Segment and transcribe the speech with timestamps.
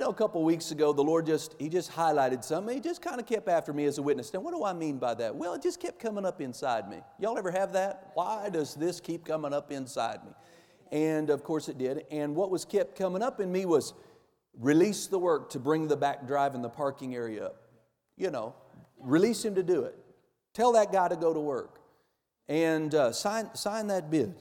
[0.00, 2.74] know, a couple weeks ago, the Lord just, He just highlighted something.
[2.74, 4.32] He just kind of kept after me as a witness.
[4.32, 5.36] Now, what do I mean by that?
[5.36, 6.98] Well, it just kept coming up inside me.
[7.18, 8.10] Y'all ever have that?
[8.14, 10.32] Why does this keep coming up inside me?
[10.90, 12.04] And of course it did.
[12.10, 13.94] And what was kept coming up in me was
[14.58, 17.62] release the work to bring the back drive and the parking area up.
[18.16, 18.54] You know,
[18.98, 19.96] release him to do it.
[20.52, 21.80] Tell that guy to go to work
[22.48, 24.34] and uh, sign, sign that bid.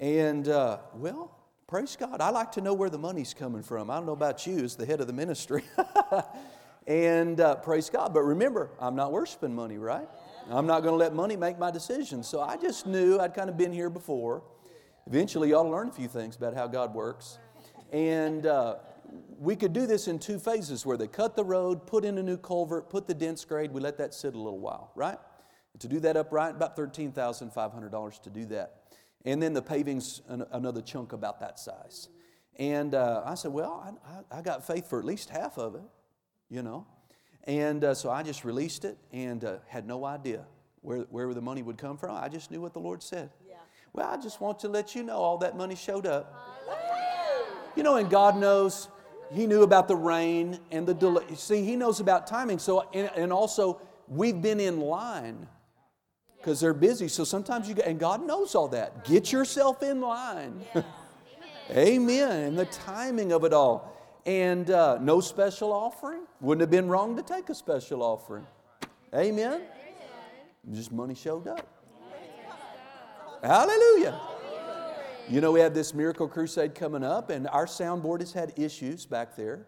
[0.00, 1.35] And, uh, well,
[1.68, 2.20] praise God.
[2.20, 3.90] I like to know where the money's coming from.
[3.90, 5.64] I don't know about you as the head of the ministry.
[6.86, 8.14] and uh, praise God.
[8.14, 10.08] But remember, I'm not worshiping money, right?
[10.48, 12.28] I'm not going to let money make my decisions.
[12.28, 14.44] So I just knew I'd kind of been here before.
[15.08, 17.38] Eventually, you ought to learn a few things about how God works.
[17.92, 18.76] And uh,
[19.38, 22.22] we could do this in two phases where they cut the road, put in a
[22.22, 25.18] new culvert, put the dense grade, we let that sit a little while, right?
[25.80, 28.85] To do that upright, about $13,500 to do that.
[29.24, 32.08] And then the paving's an, another chunk about that size.
[32.58, 33.96] And uh, I said, Well,
[34.30, 35.82] I, I, got faith for at least half of it,
[36.48, 36.86] you know.
[37.44, 40.44] And uh, so I just released it and uh, had no idea
[40.80, 42.16] where, where the money would come from.
[42.16, 43.30] I just knew what the Lord said.
[43.46, 43.56] Yeah.
[43.92, 46.32] Well, I just want to let you know all that money showed up.
[47.76, 48.88] You know, and God knows
[49.32, 51.24] He knew about the rain and the delay.
[51.34, 52.58] See, He knows about timing.
[52.58, 55.46] So, and, and also, we've been in line
[56.46, 57.08] because they're busy.
[57.08, 59.04] So sometimes you get, and God knows all that.
[59.04, 60.64] Get yourself in line.
[60.72, 60.82] Yeah.
[61.72, 62.44] Amen.
[62.44, 63.92] And the timing of it all.
[64.26, 66.20] And uh, no special offering.
[66.40, 68.46] Wouldn't have been wrong to take a special offering.
[69.12, 69.54] Amen.
[69.54, 70.72] Amen.
[70.72, 71.66] Just money showed up.
[73.42, 74.20] Hallelujah.
[75.28, 79.04] You know, we have this miracle crusade coming up, and our soundboard has had issues
[79.04, 79.66] back there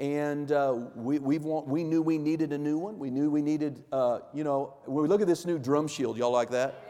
[0.00, 2.98] and uh, we, we want, we knew we needed a new one.
[2.98, 6.16] We knew we needed, uh, you know, when we look at this new drum shield,
[6.16, 6.82] y'all like that?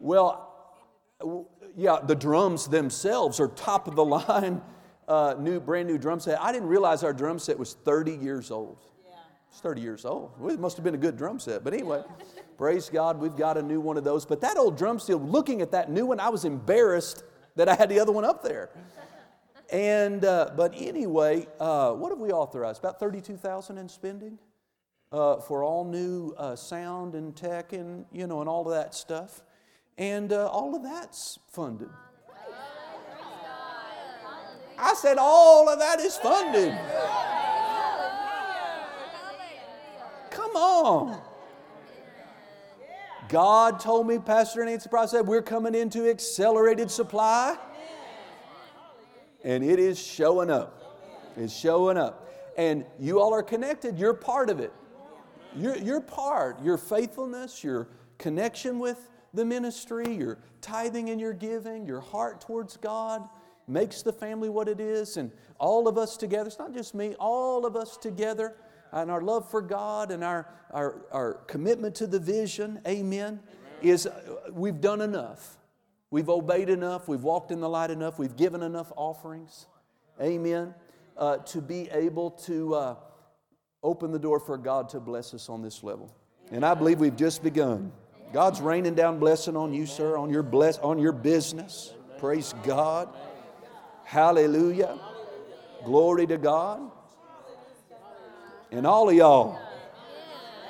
[0.00, 0.46] Well,
[1.76, 4.62] yeah, the drums themselves are top of the line,
[5.08, 6.40] uh, new, brand new drum set.
[6.40, 8.78] I didn't realize our drum set was 30 years old.
[9.50, 10.32] It's 30 years old.
[10.50, 11.62] It must have been a good drum set.
[11.62, 12.02] But anyway,
[12.58, 14.24] praise God, we've got a new one of those.
[14.24, 17.22] But that old drum set, looking at that new one, I was embarrassed
[17.56, 18.70] that I had the other one up there.
[19.70, 22.80] And, uh, but anyway, uh, what have we authorized?
[22.80, 24.38] About 32,000 in spending
[25.12, 28.94] uh, for all new uh, sound and tech and, you know, and all of that
[28.94, 29.42] stuff.
[29.98, 31.90] And uh, all of that's funded.
[34.78, 36.72] I said, all of that is funded.
[40.30, 41.20] Come on.
[43.28, 47.58] God told me, Pastor Nancy Price said, we're coming into accelerated supply
[49.44, 50.74] and it is showing up.
[51.36, 52.30] It's showing up.
[52.56, 54.72] And you all are connected, you're part of it.
[55.56, 56.62] You're, you're part.
[56.62, 57.88] Your faithfulness, your
[58.18, 63.28] connection with the ministry, your tithing and your giving, your heart towards God
[63.66, 65.16] makes the family what it is.
[65.16, 68.56] And all of us together, it's not just me, all of us together,
[68.92, 73.40] and our love for God and our, our, our commitment to the vision, amen,
[73.82, 74.08] is
[74.50, 75.57] we've done enough.
[76.10, 79.66] We've obeyed enough, we've walked in the light enough, we've given enough offerings,
[80.20, 80.74] amen,
[81.18, 82.94] uh, to be able to uh,
[83.82, 86.14] open the door for God to bless us on this level.
[86.50, 87.92] And I believe we've just begun.
[88.32, 91.92] God's raining down blessing on you, sir, on your bless on your business.
[92.18, 93.08] Praise God.
[94.04, 94.98] Hallelujah.
[95.84, 96.90] Glory to God.
[98.70, 99.58] And all of y'all.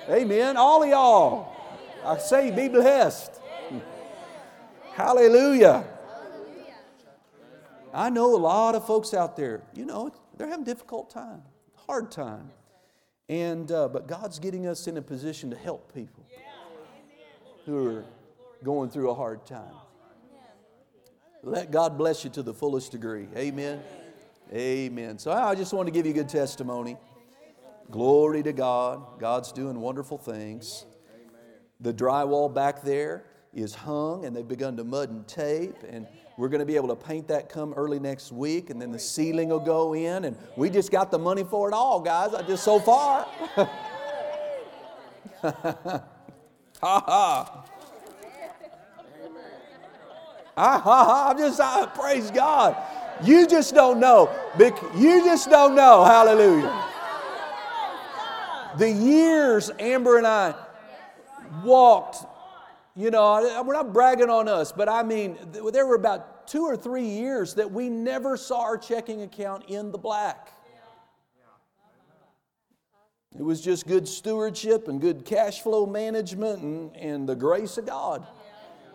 [0.09, 0.56] Amen.
[0.56, 1.53] All of y'all.
[2.05, 3.38] I say, be blessed.
[4.99, 5.85] Hallelujah.
[7.95, 11.43] I know a lot of folks out there, you know, they're having difficult time,
[11.87, 12.51] hard time.
[13.29, 16.27] And, uh, but God's getting us in a position to help people
[17.65, 18.05] who are
[18.65, 19.73] going through a hard time.
[21.45, 23.29] Let God bless you to the fullest degree.
[23.37, 23.81] Amen.
[24.53, 25.17] Amen.
[25.21, 26.97] So I just want to give you a good testimony.
[27.89, 29.21] Glory to God.
[29.21, 30.87] God's doing wonderful things.
[31.79, 33.23] The drywall back there,
[33.55, 36.89] is hung and they've begun to mud and tape and we're going to be able
[36.89, 40.37] to paint that come early next week and then the ceiling will go in and
[40.57, 43.27] we just got the money for it all guys I just so far
[45.41, 46.11] ha
[46.81, 47.65] ha
[50.61, 52.77] Ah, ha, ha, I'm just, I, praise God.
[53.23, 54.29] You just don't know.
[54.59, 56.05] You just don't know.
[56.05, 56.85] Hallelujah.
[58.77, 60.55] The years Amber and I
[61.62, 62.25] walked
[62.99, 65.39] you know, we're not bragging on us, but I mean,
[65.73, 69.93] there were about two or three years that we never saw our checking account in
[69.93, 70.53] the black.
[73.39, 77.87] It was just good stewardship and good cash flow management and, and the grace of
[77.87, 78.27] God.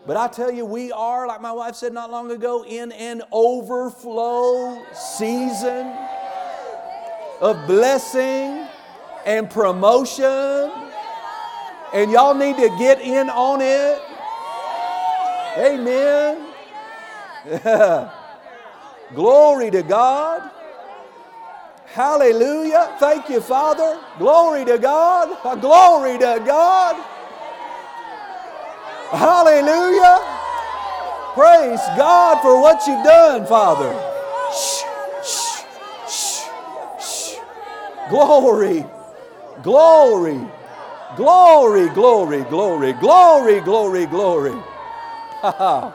[0.06, 3.22] But I tell you, we are, like my wife said not long ago, in an
[3.32, 5.96] overflow season.
[7.40, 8.66] of blessing
[9.24, 10.83] and promotion.
[11.94, 14.02] And y'all need to get in on it.
[15.56, 16.48] Amen.
[19.14, 20.50] Glory to God.
[21.86, 22.96] Hallelujah.
[22.98, 24.00] Thank you, Father.
[24.18, 25.60] Glory to God.
[25.60, 26.96] Glory to God.
[29.10, 30.18] Hallelujah.
[31.34, 33.92] Praise God for what you've done, Father.
[34.52, 34.82] Shh,
[35.24, 35.64] shh,
[36.08, 36.48] shh,
[37.00, 37.36] shh.
[38.10, 38.84] Glory,
[39.62, 40.40] glory,
[41.16, 44.52] glory, glory, glory, glory, glory, glory.
[45.42, 45.90] Ha ha.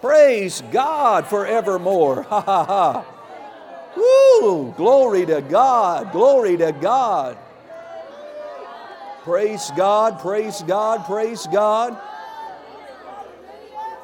[0.00, 2.22] Praise God forevermore.
[2.22, 3.04] Ha ha ha.
[3.96, 4.72] Woo!
[4.76, 6.12] Glory to God.
[6.12, 7.38] Glory to God.
[9.26, 11.98] Praise God, praise God, praise God.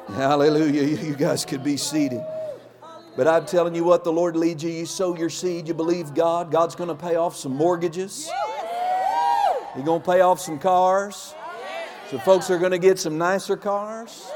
[0.09, 0.83] Hallelujah.
[0.83, 2.21] You guys could be seated.
[3.15, 4.69] But I'm telling you what, the Lord leads you.
[4.69, 6.51] You sow your seed, you believe God.
[6.51, 8.29] God's going to pay off some mortgages.
[9.75, 11.33] He's going to pay off some cars.
[12.09, 14.29] So folks are going to get some nicer cars.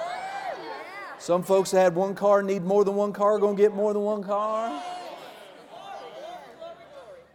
[1.19, 3.93] Some folks that had one car need more than one car, going to get more
[3.93, 4.81] than one car.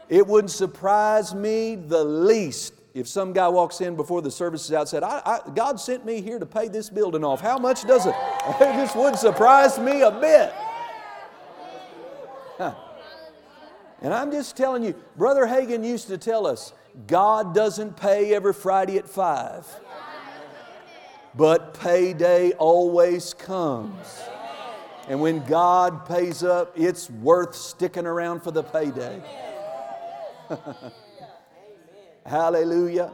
[0.09, 4.73] It wouldn't surprise me the least if some guy walks in before the service is
[4.73, 7.41] out said, I, I, God sent me here to pay this building off.
[7.41, 8.15] How much does it?
[8.59, 10.53] this wouldn't surprise me a bit.
[12.59, 12.75] Huh.
[14.03, 16.73] And I'm just telling you, Brother Hagin used to tell us
[17.07, 19.67] God doesn't pay every Friday at 5,
[21.35, 24.23] but payday always comes.
[25.09, 29.23] And when God pays up, it's worth sticking around for the payday.
[32.27, 33.13] Hallelujah.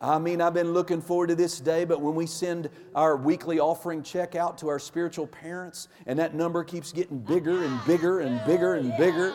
[0.00, 3.58] I mean, I've been looking forward to this day, but when we send our weekly
[3.58, 8.20] offering check out to our spiritual parents, and that number keeps getting bigger and bigger
[8.20, 9.32] and bigger and bigger,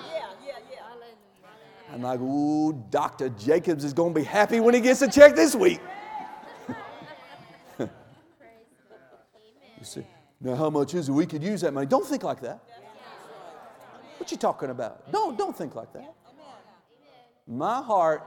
[1.91, 3.29] I'm like, ooh, Dr.
[3.29, 5.79] Jacobs is going to be happy when he gets a check this week.
[7.79, 7.89] you
[9.81, 10.05] see,
[10.39, 11.11] now how much is it?
[11.11, 11.87] We could use that money.
[11.87, 12.63] Don't think like that.
[14.17, 15.11] What you talking about?
[15.11, 16.13] Don't, don't think like that.
[17.47, 18.23] My heart,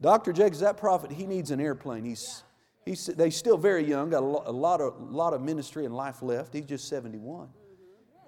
[0.00, 0.32] Dr.
[0.32, 2.04] Jacobs, that prophet, he needs an airplane.
[2.04, 2.42] He's,
[2.84, 5.96] he's, they're still very young, got a lot, a lot, of, lot of ministry and
[5.96, 6.52] life left.
[6.52, 7.48] He's just 71.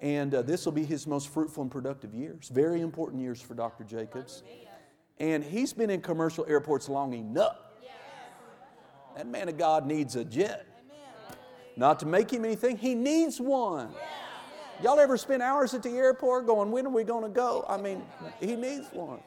[0.01, 2.49] And uh, this will be his most fruitful and productive years.
[2.49, 3.83] Very important years for Dr.
[3.83, 4.43] Jacobs.
[5.19, 7.57] And he's been in commercial airports long enough.
[9.17, 10.65] That man of God needs a jet.
[11.75, 13.89] Not to make him anything, he needs one.
[14.81, 17.65] Y'all ever spend hours at the airport going, when are we going to go?
[17.67, 18.01] I mean,
[18.39, 19.19] he needs one.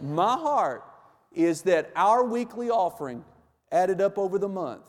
[0.00, 0.84] My heart
[1.32, 3.24] is that our weekly offering
[3.72, 4.84] added up over the month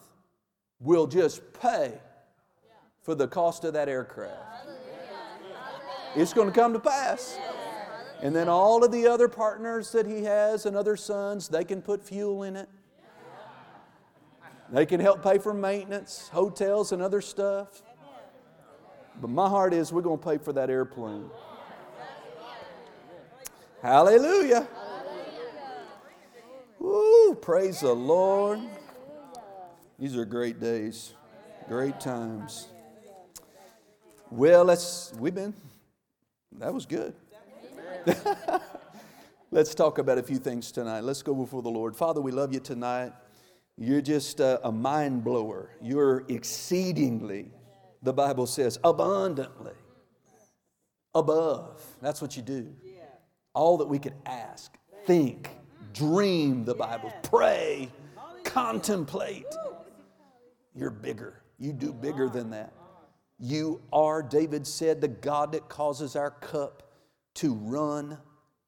[0.80, 1.94] will just pay
[3.02, 4.34] for the cost of that aircraft.
[6.16, 7.38] It's going to come to pass.
[8.22, 11.82] And then all of the other partners that he has and other sons, they can
[11.82, 12.70] put fuel in it.
[14.72, 17.84] They can help pay for maintenance, hotels, and other stuff.
[19.22, 21.30] But my heart is we're going to pay for that airplane.
[23.82, 24.68] Hallelujah.
[26.80, 28.60] Woo, praise the Lord.
[30.00, 31.14] These are great days,
[31.68, 32.68] great times.
[34.32, 35.54] Well, let's, we've been,
[36.60, 37.14] that was good.
[39.52, 41.04] let's talk about a few things tonight.
[41.04, 41.96] Let's go before the Lord.
[41.96, 43.14] Father, we love you tonight.
[43.78, 45.70] You're just a, a mind blower.
[45.82, 47.52] You're exceedingly,
[48.02, 49.74] the Bible says, abundantly
[51.14, 51.82] above.
[52.02, 52.74] That's what you do.
[53.54, 55.50] All that we could ask, think,
[55.94, 57.90] dream, the Bible, pray,
[58.44, 59.46] contemplate.
[60.76, 61.42] You're bigger.
[61.58, 62.74] You do bigger than that.
[63.40, 66.84] You are, David said, the God that causes our cup
[67.36, 68.18] to run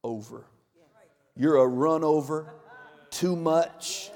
[0.03, 0.45] over.
[1.35, 2.53] You're a run over,
[3.09, 4.11] too much,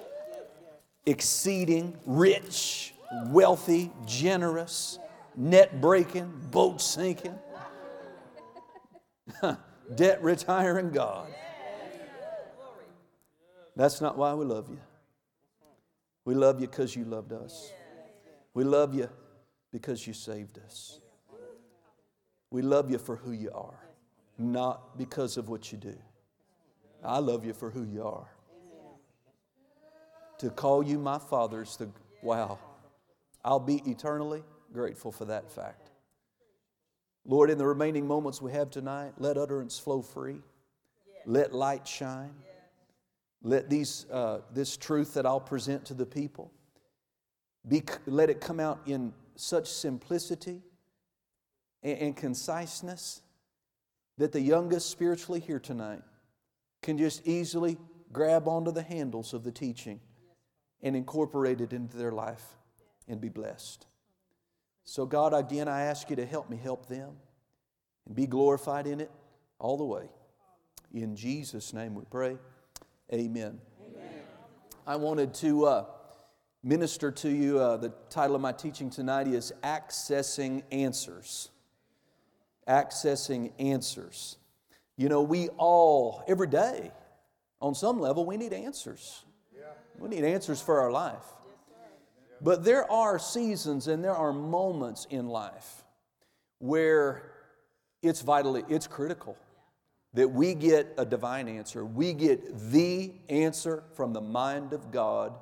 [1.06, 2.94] exceeding, rich,
[3.28, 5.00] wealthy, generous,
[5.38, 7.38] net breaking, boat sinking,
[9.96, 11.28] debt retiring God.
[13.76, 14.80] That's not why we love you.
[16.26, 17.72] We love you because you loved us.
[18.54, 19.10] We love you
[19.72, 21.00] because you saved us.
[22.50, 23.80] We love you for who you are,
[24.38, 25.96] not because of what you do.
[27.04, 28.28] I love you for who you are.
[30.40, 31.90] To call you my father is the
[32.22, 32.60] wow.
[33.44, 35.90] I'll be eternally grateful for that fact.
[37.26, 40.42] Lord, in the remaining moments we have tonight, let utterance flow free.
[41.26, 42.34] Let light shine.
[43.44, 46.52] Let these, uh, this truth that I'll present to the people,
[47.68, 50.62] be, let it come out in such simplicity
[51.82, 53.22] and, and conciseness
[54.18, 56.04] that the youngest spiritually here tonight
[56.84, 57.78] can just easily
[58.12, 60.00] grab onto the handles of the teaching
[60.84, 62.56] and incorporate it into their life
[63.08, 63.88] and be blessed.
[64.84, 67.12] So, God, again, I ask you to help me help them
[68.06, 69.12] and be glorified in it
[69.60, 70.10] all the way.
[70.94, 72.38] In Jesus' name we pray.
[73.14, 73.60] Amen.
[73.80, 74.22] Amen.
[74.86, 75.86] I wanted to uh,
[76.64, 77.60] minister to you.
[77.60, 81.50] Uh, the title of my teaching tonight is Accessing Answers.
[82.68, 84.38] Accessing Answers.
[84.98, 86.92] You know, we all, every day,
[87.62, 89.24] on some level, we need answers.
[89.98, 91.24] We need answers for our life.
[92.42, 95.84] But there are seasons and there are moments in life
[96.58, 97.32] where
[98.02, 99.38] it's vitally, it's critical
[100.14, 101.86] that we get a divine answer.
[101.86, 105.34] We get the answer from the mind of God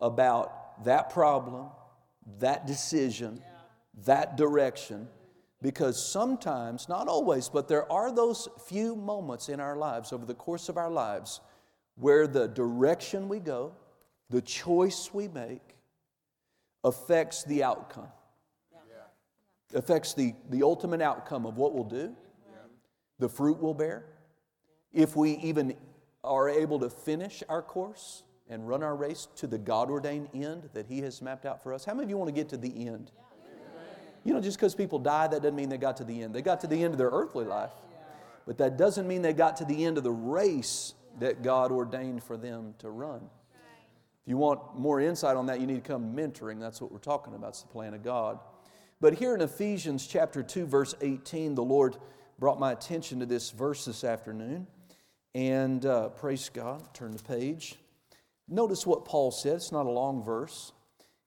[0.00, 1.66] about that problem,
[2.38, 3.42] that decision,
[4.04, 5.08] that direction.
[5.62, 10.34] Because sometimes, not always, but there are those few moments in our lives, over the
[10.34, 11.40] course of our lives,
[11.96, 13.72] where the direction we go,
[14.28, 15.76] the choice we make,
[16.84, 18.08] affects the outcome.
[18.72, 19.78] Yeah.
[19.78, 22.14] Affects the, the ultimate outcome of what we'll do,
[22.50, 22.58] yeah.
[23.18, 24.04] the fruit we'll bear,
[24.92, 25.74] if we even
[26.22, 30.68] are able to finish our course and run our race to the God ordained end
[30.72, 31.84] that He has mapped out for us.
[31.84, 33.10] How many of you want to get to the end?
[34.24, 36.34] You know, just because people die, that doesn't mean they got to the end.
[36.34, 37.70] They got to the end of their earthly life,
[38.44, 42.22] but that doesn't mean they got to the end of the race that God ordained
[42.22, 43.28] for them to run.
[43.54, 46.58] If you want more insight on that, you need to come mentoring.
[46.58, 47.50] That's what we're talking about.
[47.50, 48.40] It's the plan of God.
[49.00, 51.96] But here in Ephesians chapter 2, verse 18, the Lord
[52.38, 54.66] brought my attention to this verse this afternoon.
[55.34, 57.76] And uh, praise God, turn the page.
[58.48, 59.56] Notice what Paul said.
[59.56, 60.72] It's not a long verse.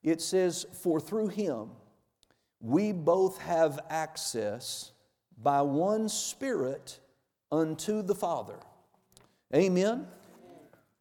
[0.02, 1.70] It says, For through him
[2.60, 4.92] we both have access
[5.42, 7.00] by one Spirit
[7.50, 8.58] unto the Father.
[9.54, 10.06] Amen?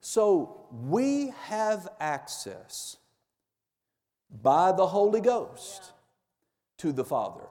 [0.02, 2.98] So we have access
[4.42, 5.92] by the Holy Ghost
[6.78, 7.48] to the Father.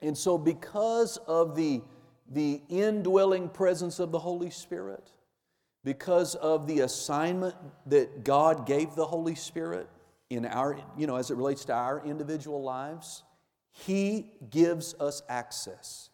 [0.00, 1.80] And so, because of the,
[2.30, 5.10] the indwelling presence of the Holy Spirit,
[5.84, 7.54] because of the assignment
[7.86, 9.88] that God gave the Holy Spirit
[10.30, 13.22] in our, you know, as it relates to our individual lives,
[13.70, 16.08] He gives us access.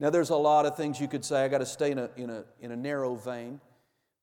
[0.00, 1.44] Now, there's a lot of things you could say.
[1.44, 3.60] I got to stay in a, in, a, in a narrow vein.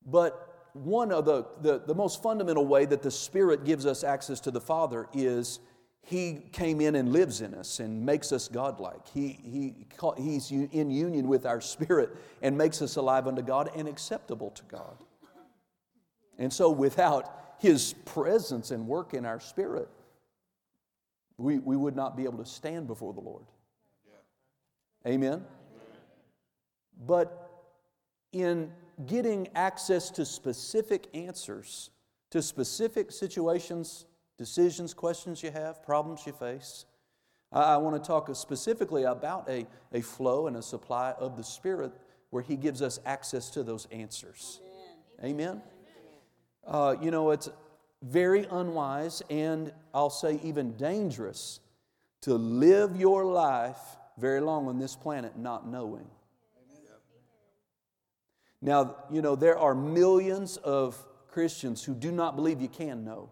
[0.06, 4.42] But one of the, the, the most fundamental way that the Spirit gives us access
[4.42, 5.60] to the Father is
[6.02, 9.08] He came in and lives in us and makes us godlike.
[9.14, 9.76] He, he,
[10.18, 14.64] he's in union with our spirit and makes us alive unto God and acceptable to
[14.64, 14.98] God.
[16.40, 19.90] And so, without His presence and work in our spirit,
[21.38, 23.46] we, we would not be able to stand before the Lord.
[25.06, 25.46] Amen?
[27.06, 27.52] But
[28.32, 28.72] in
[29.06, 31.92] getting access to specific answers
[32.32, 34.06] to specific situations,
[34.40, 36.86] decisions, questions you have, problems you face.
[37.52, 41.92] I, want to talk specifically about a, a flow and a supply of the Spirit
[42.30, 44.62] where He gives us access to those answers.
[45.24, 45.34] Amen?
[45.44, 45.62] Amen?
[46.66, 47.50] Uh, you know, it's
[48.02, 51.60] very unwise and I'll say even dangerous
[52.22, 56.08] to live your life very long on this planet not knowing.
[58.62, 63.30] Now, you know, there are millions of Christians who do not believe you can know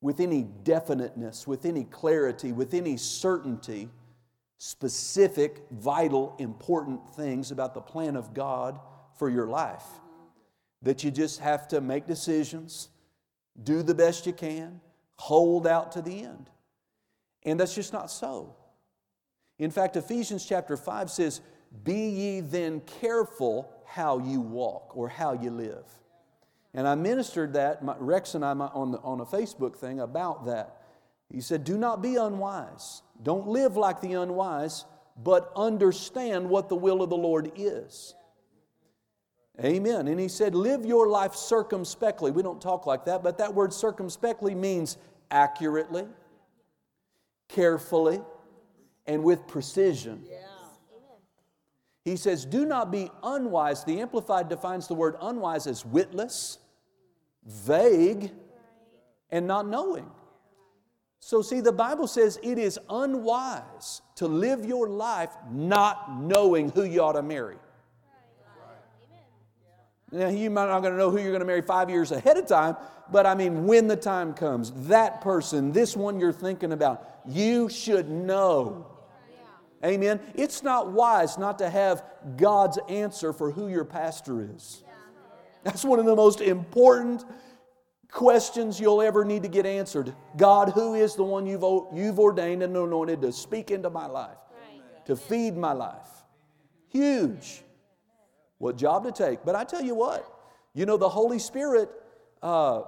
[0.00, 3.88] with any definiteness, with any clarity, with any certainty,
[4.58, 8.78] specific, vital, important things about the plan of God
[9.18, 9.84] for your life.
[10.82, 12.88] That you just have to make decisions,
[13.60, 14.80] do the best you can,
[15.16, 16.50] hold out to the end.
[17.44, 18.54] And that's just not so.
[19.58, 21.40] In fact, Ephesians chapter 5 says,
[21.82, 25.84] Be ye then careful how you walk or how you live.
[26.74, 30.82] And I ministered that, Rex and I, on, the, on a Facebook thing about that.
[31.32, 33.02] He said, Do not be unwise.
[33.22, 34.84] Don't live like the unwise,
[35.22, 38.14] but understand what the will of the Lord is.
[39.62, 40.06] Amen.
[40.06, 42.30] And he said, Live your life circumspectly.
[42.30, 44.96] We don't talk like that, but that word circumspectly means
[45.30, 46.06] accurately,
[47.48, 48.20] carefully,
[49.06, 50.22] and with precision.
[50.30, 50.47] Yeah.
[52.08, 53.84] He says, Do not be unwise.
[53.84, 56.58] The Amplified defines the word unwise as witless,
[57.44, 58.30] vague,
[59.30, 60.10] and not knowing.
[61.20, 66.84] So, see, the Bible says it is unwise to live your life not knowing who
[66.84, 67.56] you ought to marry.
[70.10, 72.38] Now, you might not going to know who you're going to marry five years ahead
[72.38, 72.76] of time,
[73.12, 77.68] but I mean, when the time comes, that person, this one you're thinking about, you
[77.68, 78.86] should know
[79.84, 80.20] Amen.
[80.34, 82.04] It's not wise not to have
[82.36, 84.82] God's answer for who your pastor is.
[85.62, 87.24] That's one of the most important
[88.10, 90.14] questions you'll ever need to get answered.
[90.36, 94.38] God, who is the one you've, you've ordained and anointed to speak into my life,
[95.06, 96.08] to feed my life?
[96.88, 97.62] Huge.
[98.58, 99.44] What job to take.
[99.44, 100.26] But I tell you what,
[100.74, 101.90] you know, the Holy Spirit,
[102.42, 102.82] uh,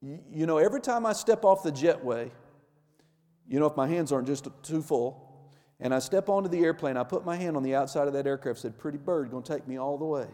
[0.00, 2.30] you know, every time I step off the jetway,
[3.48, 5.27] you know, if my hands aren't just too full,
[5.80, 8.26] and I step onto the airplane, I put my hand on the outside of that
[8.26, 10.26] aircraft, said, Pretty bird, going to take me all the way.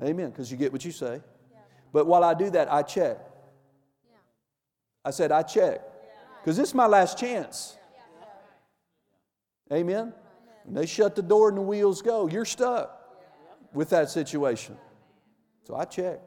[0.00, 0.10] Amen.
[0.10, 0.30] Amen.
[0.30, 1.20] Because you get what you say.
[1.50, 1.58] Yeah.
[1.92, 3.18] But while I do that, I check.
[4.08, 4.16] Yeah.
[5.04, 5.80] I said, I check.
[6.40, 7.76] Because this is my last chance.
[9.72, 10.12] Amen.
[10.64, 13.00] When they shut the door and the wheels go, you're stuck
[13.72, 14.76] with that situation.
[15.64, 16.20] So I check.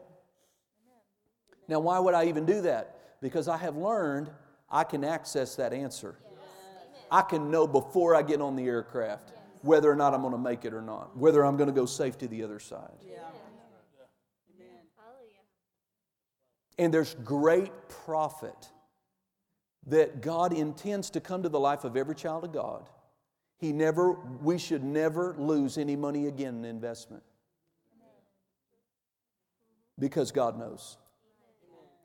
[1.67, 3.19] Now, why would I even do that?
[3.21, 4.29] Because I have learned
[4.69, 6.17] I can access that answer.
[7.11, 10.37] I can know before I get on the aircraft whether or not I'm going to
[10.37, 12.91] make it or not, whether I'm going to go safe to the other side.
[16.79, 18.69] And there's great profit
[19.87, 22.87] that God intends to come to the life of every child of God.
[23.57, 27.23] He never, we should never lose any money again in investment.
[29.97, 30.97] Because God knows.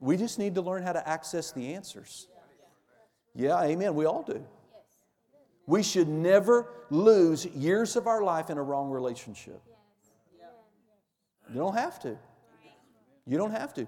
[0.00, 2.28] We just need to learn how to access the answers.
[3.34, 3.94] Yeah, amen.
[3.94, 4.42] We all do.
[5.66, 9.60] We should never lose years of our life in a wrong relationship.
[11.48, 12.16] You don't have to.
[13.26, 13.86] You don't have to.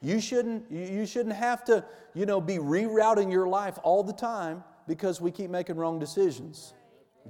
[0.00, 4.64] You shouldn't, you shouldn't have to, you know, be rerouting your life all the time
[4.86, 6.74] because we keep making wrong decisions.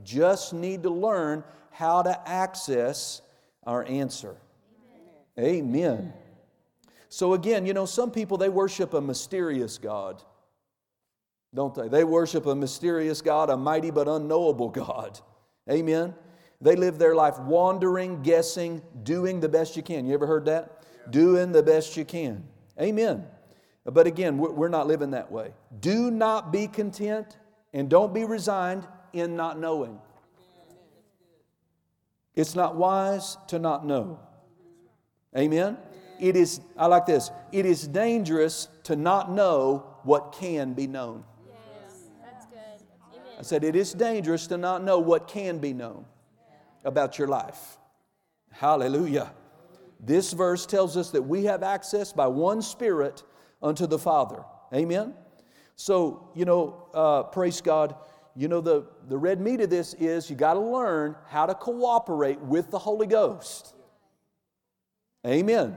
[0.03, 3.23] Just need to learn how to access
[3.65, 4.37] our answer.
[5.39, 5.65] Amen.
[5.65, 6.13] Amen.
[7.09, 10.23] So again, you know, some people they worship a mysterious God.
[11.55, 11.89] Don't they?
[11.89, 15.21] They worship a mysterious God, a mighty but unknowable God.
[15.71, 16.15] Amen.
[16.61, 20.07] They live their life wandering, guessing, doing the best you can.
[20.07, 20.85] You ever heard that?
[21.11, 22.45] Doing the best you can.
[22.81, 23.25] Amen.
[23.85, 25.53] But again, we're not living that way.
[25.81, 27.37] Do not be content
[27.73, 30.01] and don't be resigned in not knowing.
[32.35, 34.19] It's not wise to not know.
[35.37, 35.77] Amen.
[36.19, 41.25] It is, I like this, it is dangerous to not know what can be known.
[41.47, 42.87] Yes, that's good.
[43.13, 43.34] Amen.
[43.45, 46.07] I said, it is dangerous to not know what can be known
[46.83, 47.77] about your life.
[48.51, 49.35] Hallelujah.
[50.01, 53.23] This verse tells us that we have access by one Spirit
[53.63, 54.45] unto the Father.
[54.73, 55.13] Amen?
[55.77, 57.95] So, you know, uh, praise God.
[58.35, 61.55] You know, the, the red meat of this is you got to learn how to
[61.55, 63.75] cooperate with the Holy Ghost.
[65.27, 65.77] Amen.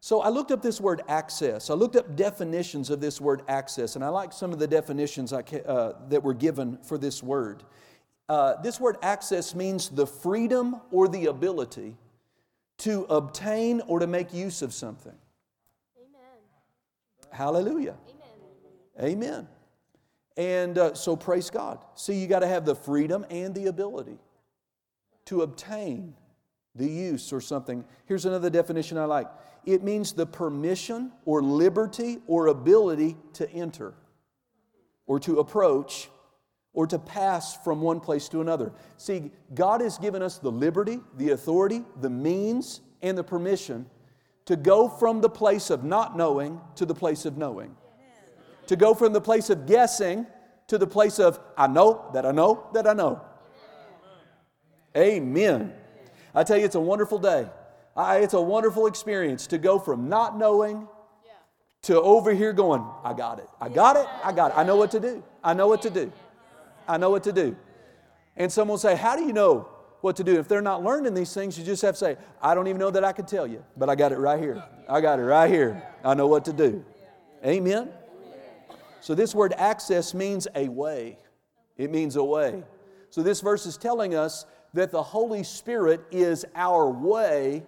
[0.00, 1.70] So I looked up this word access.
[1.70, 5.32] I looked up definitions of this word access, and I like some of the definitions
[5.32, 7.64] I, uh, that were given for this word.
[8.28, 11.96] Uh, this word access means the freedom or the ability
[12.78, 15.14] to obtain or to make use of something.
[15.98, 17.32] Amen.
[17.32, 17.96] Hallelujah.
[19.00, 19.12] Amen.
[19.12, 19.48] Amen.
[20.36, 21.84] And uh, so praise God.
[21.96, 24.18] See, you got to have the freedom and the ability
[25.24, 26.14] to obtain
[26.76, 27.84] the use or something.
[28.06, 29.26] Here's another definition I like
[29.68, 33.92] it means the permission or liberty or ability to enter
[35.06, 36.08] or to approach
[36.72, 38.72] or to pass from one place to another.
[38.96, 43.84] See, God has given us the liberty, the authority, the means, and the permission
[44.46, 47.76] to go from the place of not knowing to the place of knowing.
[48.68, 50.26] To go from the place of guessing
[50.68, 53.20] to the place of I know that I know that I know.
[54.96, 55.74] Amen.
[56.34, 57.48] I tell you, it's a wonderful day.
[57.98, 60.86] I, it's a wonderful experience to go from not knowing
[61.82, 63.48] to over here going, I got it.
[63.60, 64.06] I got it.
[64.22, 64.54] I got it.
[64.56, 65.24] I know what to do.
[65.42, 66.12] I know what to do.
[66.86, 67.56] I know what to do.
[68.36, 69.68] And someone will say, How do you know
[70.00, 70.38] what to do?
[70.38, 72.92] If they're not learning these things, you just have to say, I don't even know
[72.92, 74.62] that I can tell you, but I got it right here.
[74.88, 75.82] I got it right here.
[76.04, 76.84] I know what to do.
[77.44, 77.90] Amen?
[79.00, 81.18] So, this word access means a way.
[81.76, 82.62] It means a way.
[83.10, 87.64] So, this verse is telling us that the Holy Spirit is our way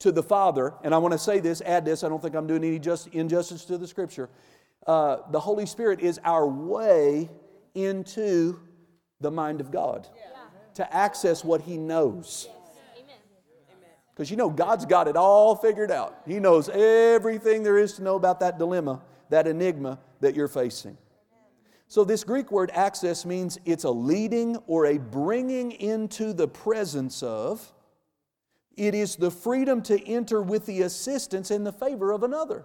[0.00, 0.74] to the Father.
[0.82, 3.06] And I want to say this, add this, I don't think I'm doing any just,
[3.08, 4.28] injustice to the Scripture.
[4.86, 7.30] Uh, the Holy Spirit is our way
[7.74, 8.58] into
[9.20, 10.08] the mind of God
[10.74, 12.48] to access what He knows.
[14.12, 16.22] Because you know, God's got it all figured out.
[16.26, 20.98] He knows everything there is to know about that dilemma, that enigma that you're facing.
[21.88, 27.22] So, this Greek word access means it's a leading or a bringing into the presence
[27.22, 27.72] of.
[28.80, 32.64] It is the freedom to enter with the assistance and the favor of another.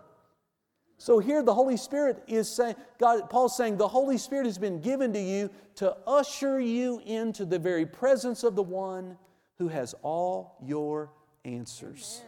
[0.97, 4.79] So here the Holy Spirit is saying, God, Paul's saying, the Holy Spirit has been
[4.79, 9.17] given to you to usher you into the very presence of the one
[9.57, 11.11] who has all your
[11.43, 12.21] answers.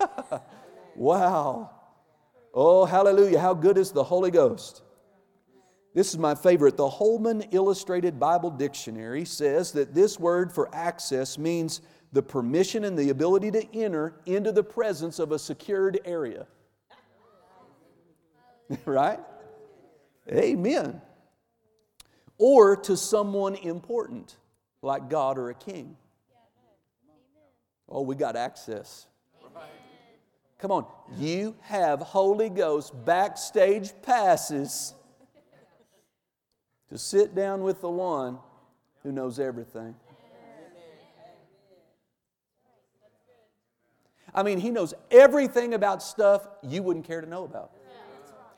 [0.96, 1.72] wow.
[2.54, 3.38] Oh, hallelujah.
[3.38, 4.80] How good is the Holy Ghost?
[5.94, 6.76] This is my favorite.
[6.76, 12.98] The Holman Illustrated Bible Dictionary says that this word for access means the permission and
[12.98, 16.46] the ability to enter into the presence of a secured area.
[18.86, 19.20] right?
[20.30, 21.00] Amen.
[22.38, 24.36] Or to someone important,
[24.80, 25.96] like God or a king.
[27.88, 29.06] Oh, we got access.
[30.58, 30.86] Come on,
[31.18, 34.94] you have Holy Ghost backstage passes
[36.92, 38.38] to sit down with the one
[39.02, 39.94] who knows everything.
[44.34, 47.70] I mean, he knows everything about stuff you wouldn't care to know about.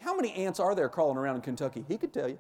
[0.01, 1.85] How many ants are there crawling around in Kentucky?
[1.87, 2.39] He could tell you.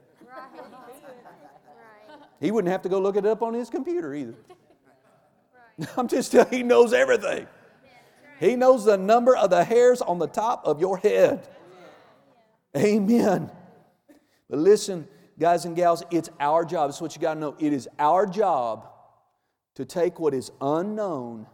[2.40, 4.34] He wouldn't have to go look it up on his computer either.
[5.96, 7.46] I'm just telling you, he knows everything.
[8.40, 11.46] He knows the number of the hairs on the top of your head.
[12.76, 13.48] Amen.
[14.50, 15.06] But listen,
[15.38, 16.90] guys and gals, it's our job.
[16.90, 17.56] That's what you got to know.
[17.58, 18.86] It is our job
[19.74, 21.46] to take what is unknown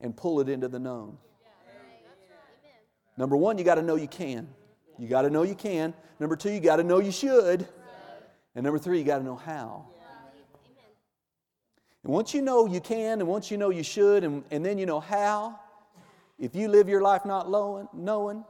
[0.00, 1.18] and pull it into the known.
[3.16, 4.48] Number one, you got to know you can.
[4.98, 5.94] You got to know you can.
[6.18, 7.66] Number two, you got to know you should.
[8.54, 9.86] And number three, you got to know how.
[12.04, 14.76] And once you know you can, and once you know you should, and, and then
[14.76, 15.58] you know how,
[16.38, 18.44] if you live your life not knowing, knowing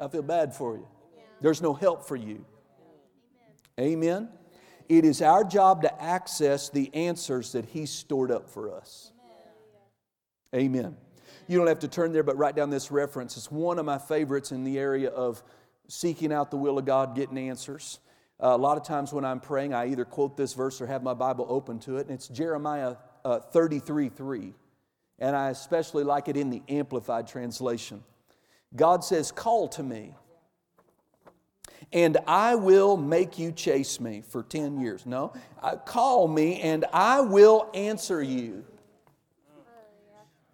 [0.00, 0.88] I feel bad for you.
[1.40, 2.44] There's no help for you.
[3.78, 4.28] Amen.
[4.88, 9.12] It is our job to access the answers that He's stored up for us.
[10.54, 10.96] Amen.
[11.46, 13.36] You don't have to turn there, but write down this reference.
[13.36, 15.42] It's one of my favorites in the area of
[15.88, 18.00] seeking out the will of God, getting answers.
[18.42, 21.02] Uh, a lot of times when I'm praying, I either quote this verse or have
[21.02, 24.54] my Bible open to it, and it's Jeremiah uh, 33 3.
[25.18, 28.02] And I especially like it in the Amplified translation.
[28.74, 30.14] God says, Call to me
[31.92, 35.06] and I will make you chase me for 10 years.
[35.06, 38.64] No, uh, call me and I will answer you.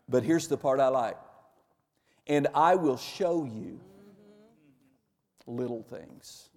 [0.09, 1.17] But here's the part I like
[2.27, 3.81] and I will show you
[5.47, 6.51] little things,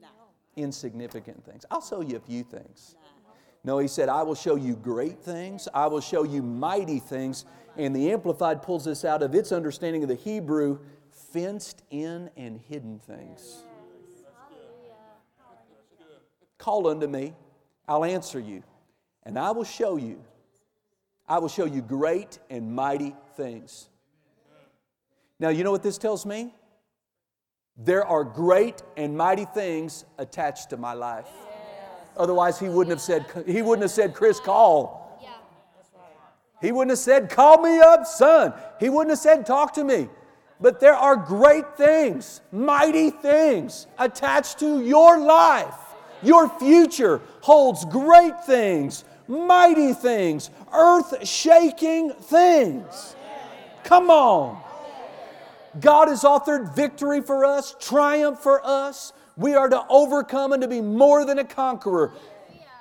[0.56, 1.66] insignificant things.
[1.70, 2.96] I'll show you a few things.
[3.64, 7.46] No, he said, I will show you great things, I will show you mighty things.
[7.78, 10.80] And the Amplified pulls this out of its understanding of the Hebrew
[11.12, 13.64] fenced in and hidden things.
[16.60, 17.34] Call unto me,
[17.88, 18.62] I'll answer you,
[19.24, 20.24] and I will show you.
[21.28, 23.90] I will show you great and mighty things.
[25.40, 26.54] Now, you know what this tells me?
[27.78, 31.30] There are great and mighty things attached to my life.
[32.18, 35.00] Otherwise, he wouldn't have said, he wouldn't have said, Chris, call.
[36.62, 38.54] He wouldn't have said, Call me up, son.
[38.80, 40.10] He wouldn't have said, Talk to me.
[40.60, 45.89] But there are great things, mighty things attached to your life.
[46.22, 53.16] Your future holds great things, mighty things, earth shaking things.
[53.84, 54.62] Come on.
[55.80, 59.14] God has authored victory for us, triumph for us.
[59.38, 62.12] We are to overcome and to be more than a conqueror.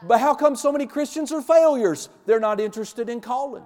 [0.02, 2.08] But how come so many Christians are failures?
[2.26, 3.64] They're not interested in calling.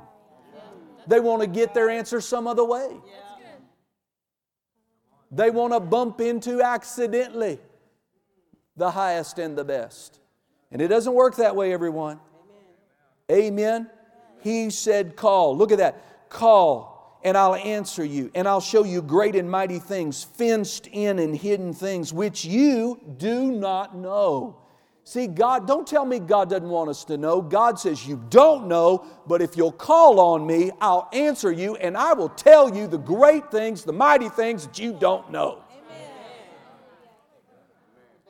[1.06, 2.96] They want to get their answer some other way.
[5.30, 7.58] They want to bump into accidentally
[8.76, 10.20] the highest and the best.
[10.70, 12.18] And it doesn't work that way, everyone.
[13.30, 13.44] Amen.
[13.48, 13.90] Amen.
[14.40, 15.56] He said, Call.
[15.56, 16.28] Look at that.
[16.28, 21.18] Call, and I'll answer you, and I'll show you great and mighty things, fenced in
[21.18, 24.56] and hidden things, which you do not know.
[25.04, 27.42] See, God, don't tell me God doesn't want us to know.
[27.42, 31.96] God says, You don't know, but if you'll call on me, I'll answer you, and
[31.96, 35.61] I will tell you the great things, the mighty things that you don't know.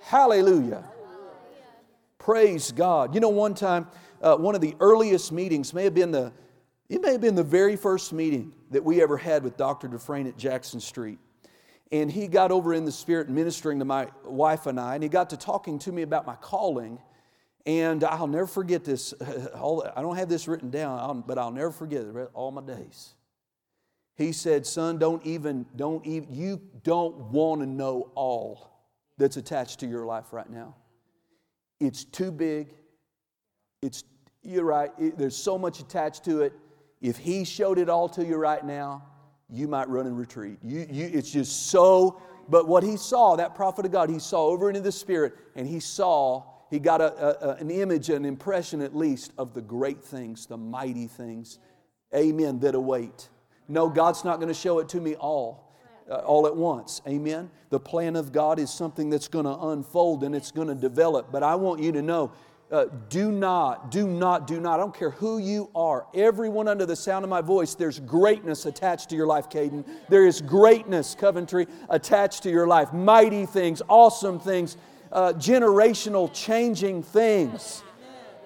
[0.03, 0.85] Hallelujah.
[2.19, 3.15] Praise God.
[3.15, 3.87] You know, one time,
[4.21, 6.33] uh, one of the earliest meetings may have been the,
[6.89, 9.89] it may have been the very first meeting that we ever had with Dr.
[9.89, 11.19] Dufresne at Jackson Street.
[11.93, 15.09] And he got over in the spirit ministering to my wife and I, and he
[15.09, 16.99] got to talking to me about my calling.
[17.65, 19.15] And I'll never forget this.
[19.21, 23.15] I don't have this written down, but I'll never forget it all my days.
[24.17, 28.72] He said, Son, don't even, don't even, you don't want to know all
[29.23, 30.75] that's attached to your life right now.
[31.79, 32.75] It's too big.
[33.81, 34.03] It's,
[34.43, 36.53] you're right, it, there's so much attached to it.
[37.01, 39.05] If He showed it all to you right now,
[39.49, 40.59] you might run and retreat.
[40.61, 44.47] You, you, it's just so, but what he saw, that prophet of God, he saw
[44.47, 48.81] over into the Spirit, and he saw, he got a, a, an image, an impression
[48.81, 51.61] at least, of the great things, the mighty things,
[52.13, 53.29] amen, that await.
[53.69, 55.72] No, God's not going to show it to me all.
[56.11, 57.01] Uh, all at once.
[57.07, 57.51] Amen.
[57.71, 61.31] The plan of God is something that's going to unfold and it's going to develop.
[61.31, 62.33] But I want you to know
[62.73, 64.75] uh, do not, do not, do not.
[64.75, 66.07] I don't care who you are.
[66.15, 69.85] Everyone under the sound of my voice, there's greatness attached to your life, Caden.
[70.09, 72.95] There is greatness, Coventry, attached to your life.
[72.95, 74.79] Mighty things, awesome things,
[75.13, 77.83] uh, generational changing things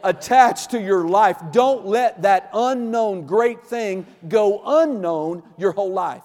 [0.02, 1.36] attached to your life.
[1.52, 6.22] Don't let that unknown great thing go unknown your whole life.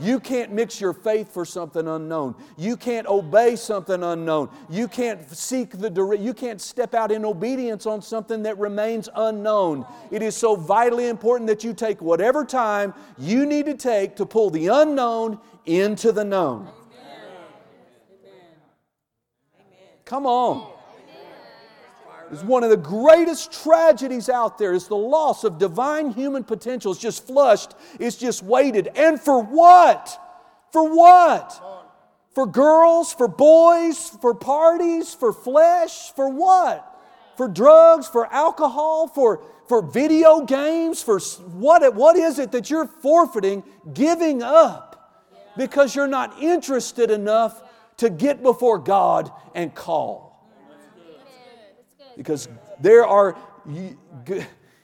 [0.00, 2.34] You can't mix your faith for something unknown.
[2.56, 4.50] You can't obey something unknown.
[4.70, 9.84] You can't seek the you can't step out in obedience on something that remains unknown.
[10.10, 14.26] It is so vitally important that you take whatever time you need to take to
[14.26, 16.68] pull the unknown into the known.
[20.04, 20.77] Come on.
[22.30, 26.92] It's one of the greatest tragedies out there is the loss of divine human potential.
[26.92, 28.88] It's just flushed, it's just weighted.
[28.94, 30.18] And for what?
[30.72, 31.60] For what?
[32.34, 36.84] For girls, for boys, for parties, for flesh, for what?
[37.36, 42.86] For drugs, for alcohol, for, for video games, for what, what is it that you're
[42.86, 43.64] forfeiting,
[43.94, 44.86] giving up
[45.56, 47.62] because you're not interested enough
[47.96, 50.27] to get before God and call?
[52.18, 52.48] Because
[52.80, 53.36] there are,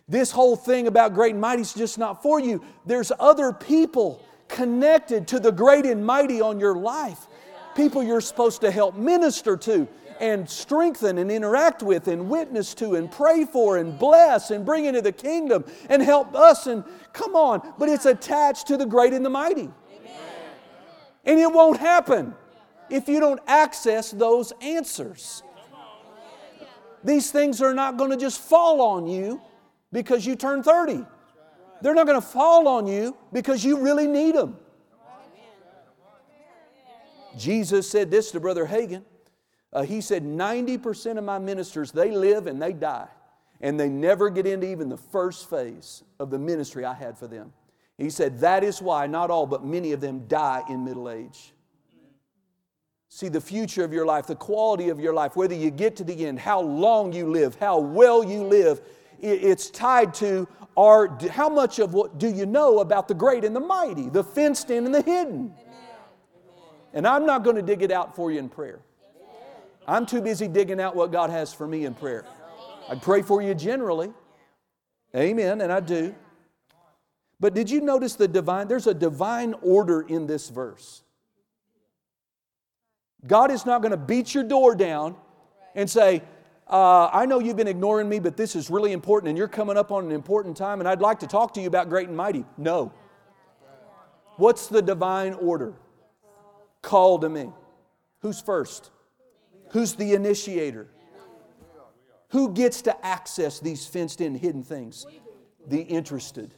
[0.08, 2.64] this whole thing about great and mighty is just not for you.
[2.86, 7.26] There's other people connected to the great and mighty on your life.
[7.74, 9.88] People you're supposed to help minister to
[10.20, 14.84] and strengthen and interact with and witness to and pray for and bless and bring
[14.84, 19.12] into the kingdom and help us and come on, but it's attached to the great
[19.12, 19.68] and the mighty.
[21.24, 22.32] And it won't happen
[22.90, 25.42] if you don't access those answers.
[27.04, 29.40] These things are not going to just fall on you
[29.92, 31.04] because you turn 30.
[31.82, 34.56] They're not going to fall on you because you really need them.
[37.36, 39.02] Jesus said this to Brother Hagin.
[39.72, 43.08] Uh, he said, 90% of my ministers, they live and they die.
[43.60, 47.26] And they never get into even the first phase of the ministry I had for
[47.26, 47.52] them.
[47.98, 51.53] He said, that is why not all, but many of them die in middle age.
[53.14, 56.02] See the future of your life, the quality of your life, whether you get to
[56.02, 58.80] the end, how long you live, how well you live,
[59.20, 63.54] it's tied to our, how much of what do you know about the great and
[63.54, 65.54] the mighty, the fenced in and the hidden.
[66.92, 68.80] And I'm not going to dig it out for you in prayer.
[69.86, 72.24] I'm too busy digging out what God has for me in prayer.
[72.90, 74.12] I pray for you generally.
[75.14, 76.16] Amen, and I do.
[77.38, 78.66] But did you notice the divine?
[78.66, 81.02] There's a divine order in this verse.
[83.26, 85.16] God is not going to beat your door down
[85.74, 86.22] and say,
[86.66, 89.76] uh, I know you've been ignoring me, but this is really important and you're coming
[89.76, 92.16] up on an important time and I'd like to talk to you about great and
[92.16, 92.44] mighty.
[92.56, 92.92] No.
[94.36, 95.74] What's the divine order?
[96.82, 97.50] Call to me.
[98.20, 98.90] Who's first?
[99.70, 100.88] Who's the initiator?
[102.28, 105.06] Who gets to access these fenced in hidden things?
[105.68, 106.52] The interested.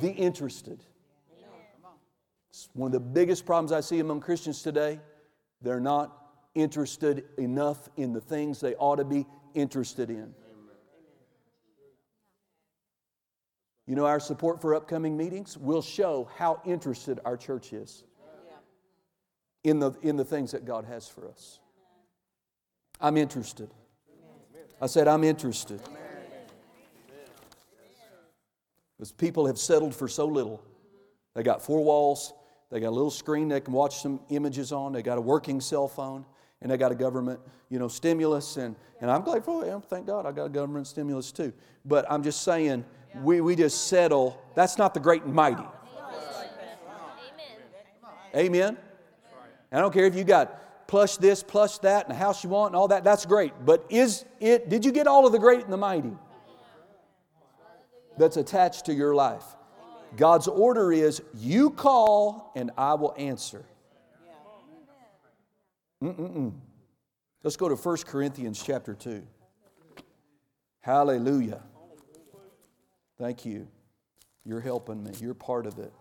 [0.00, 0.84] The interested.
[2.58, 4.98] It's one of the biggest problems I see among Christians today.
[5.62, 10.34] They're not interested enough in the things they ought to be interested in.
[13.86, 18.02] You know, our support for upcoming meetings will show how interested our church is
[19.62, 21.60] in the, in the things that God has for us.
[23.00, 23.70] I'm interested.
[24.82, 25.80] I said, I'm interested.
[28.96, 30.60] Because people have settled for so little.
[31.34, 32.32] They got four walls,
[32.70, 34.92] they got a little screen they can watch some images on.
[34.92, 36.24] They got a working cell phone,
[36.60, 38.56] and they got a government, you know, stimulus.
[38.58, 39.82] And, and I'm glad for it.
[39.88, 41.52] Thank God I got a government stimulus too.
[41.84, 42.84] But I'm just saying,
[43.22, 44.42] we, we just settle.
[44.54, 45.64] That's not the great and mighty.
[48.34, 48.46] Amen.
[48.46, 48.78] Amen.
[49.72, 52.70] I don't care if you got plush this, plush that, and a house you want,
[52.70, 53.04] and all that.
[53.04, 53.52] That's great.
[53.64, 54.68] But is it?
[54.68, 56.12] Did you get all of the great and the mighty
[58.18, 59.44] that's attached to your life?
[60.16, 63.64] God's order is you call and I will answer.
[66.02, 66.52] Mm-mm-mm.
[67.42, 69.22] Let's go to 1 Corinthians chapter 2.
[70.80, 71.62] Hallelujah.
[73.18, 73.68] Thank you.
[74.44, 75.12] You're helping me.
[75.20, 75.92] You're part of it.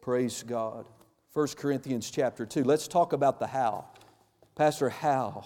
[0.00, 0.86] Praise God.
[1.32, 2.64] 1 Corinthians chapter 2.
[2.64, 3.84] Let's talk about the how.
[4.54, 5.44] Pastor, how?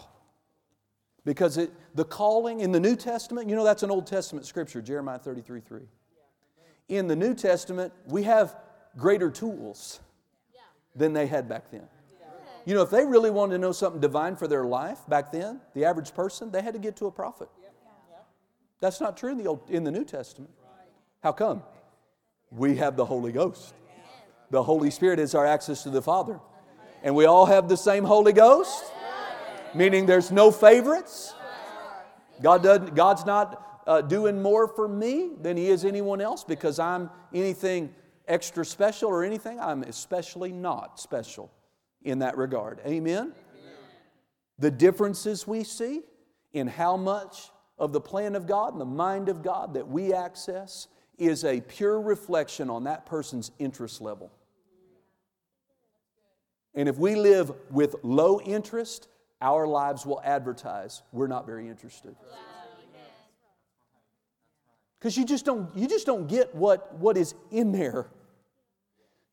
[1.24, 4.82] Because it, the calling in the New Testament, you know that's an Old Testament scripture,
[4.82, 5.80] Jeremiah 33 3.
[6.88, 8.56] In the New Testament, we have
[8.96, 10.00] greater tools
[10.94, 11.88] than they had back then.
[12.66, 15.60] You know, if they really wanted to know something divine for their life back then,
[15.74, 17.48] the average person, they had to get to a prophet.
[18.80, 20.50] That's not true in the, Old, in the New Testament.
[21.22, 21.62] How come?
[22.50, 23.74] We have the Holy Ghost.
[24.50, 26.38] The Holy Spirit is our access to the Father.
[27.02, 28.84] And we all have the same Holy Ghost,
[29.74, 31.34] meaning there's no favorites.
[32.40, 36.78] God doesn't, God's not uh, doing more for me than He is anyone else because
[36.78, 37.94] I'm anything
[38.26, 39.60] extra special or anything.
[39.60, 41.50] I'm especially not special
[42.02, 42.80] in that regard.
[42.86, 43.16] Amen?
[43.16, 43.32] Amen?
[44.58, 46.02] The differences we see
[46.52, 50.12] in how much of the plan of God and the mind of God that we
[50.12, 54.30] access is a pure reflection on that person's interest level.
[56.74, 59.08] And if we live with low interest,
[59.40, 62.16] our lives will advertise we're not very interested.
[65.04, 68.06] Because you just don't you just don't get what, what is in there.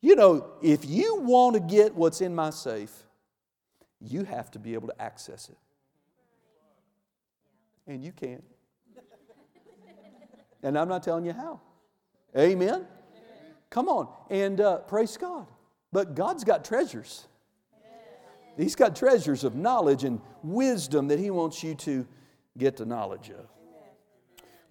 [0.01, 2.91] You know, if you want to get what's in my safe,
[4.01, 5.57] you have to be able to access it.
[7.87, 8.43] And you can't.
[10.61, 11.61] And I'm not telling you how.
[12.37, 12.85] Amen?
[13.69, 14.09] Come on.
[14.29, 15.47] And uh, praise God.
[15.93, 17.27] But God's got treasures.
[18.57, 22.05] He's got treasures of knowledge and wisdom that He wants you to
[22.57, 23.47] get the knowledge of.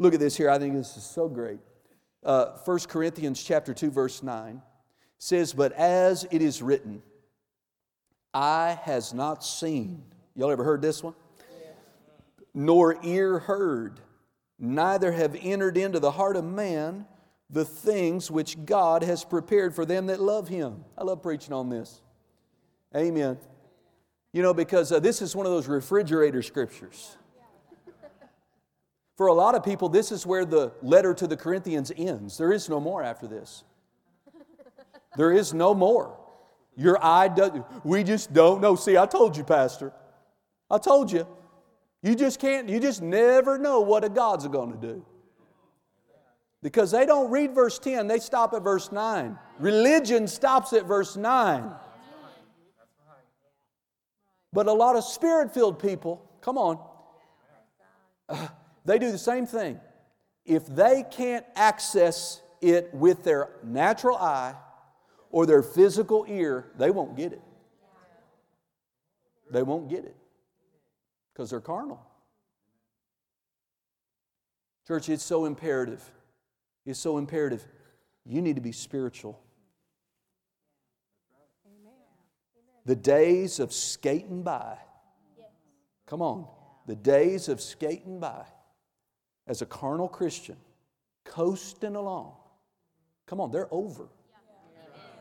[0.01, 0.49] Look at this here.
[0.49, 1.59] I think this is so great.
[2.25, 4.63] Uh, 1 Corinthians chapter 2, verse 9
[5.19, 7.03] says, But as it is written,
[8.33, 10.03] eye has not seen.
[10.35, 11.13] Y'all ever heard this one?
[12.55, 14.01] Nor ear heard,
[14.59, 17.05] neither have entered into the heart of man
[17.51, 20.83] the things which God has prepared for them that love Him.
[20.97, 22.01] I love preaching on this.
[22.97, 23.37] Amen.
[24.33, 27.19] You know, because uh, this is one of those refrigerator scriptures.
[29.21, 32.39] For a lot of people, this is where the letter to the Corinthians ends.
[32.39, 33.65] There is no more after this.
[35.15, 36.19] There is no more.
[36.75, 37.53] Your eye does,
[37.85, 38.77] we just don't know.
[38.77, 39.93] See, I told you, Pastor.
[40.71, 41.27] I told you.
[42.03, 45.05] You just can't, you just never know what a God's going to do.
[46.63, 49.39] Because they don't read verse 10, they stop at verse 9.
[49.59, 51.71] Religion stops at verse 9.
[54.55, 56.83] But a lot of spirit filled people, come on,
[58.31, 58.49] uh,
[58.85, 59.81] they do the same thing.
[60.45, 64.55] If they can't access it with their natural eye
[65.31, 67.43] or their physical ear, they won't get it.
[69.51, 70.17] They won't get it
[71.33, 72.01] because they're carnal.
[74.87, 76.03] Church, it's so imperative.
[76.87, 77.67] It's so imperative.
[78.25, 79.41] You need to be spiritual.
[82.87, 84.79] The days of skating by.
[86.07, 86.47] Come on.
[86.87, 88.47] The days of skating by
[89.51, 90.57] as a carnal Christian,
[91.25, 92.35] coasting along.
[93.27, 94.07] Come on, they're over.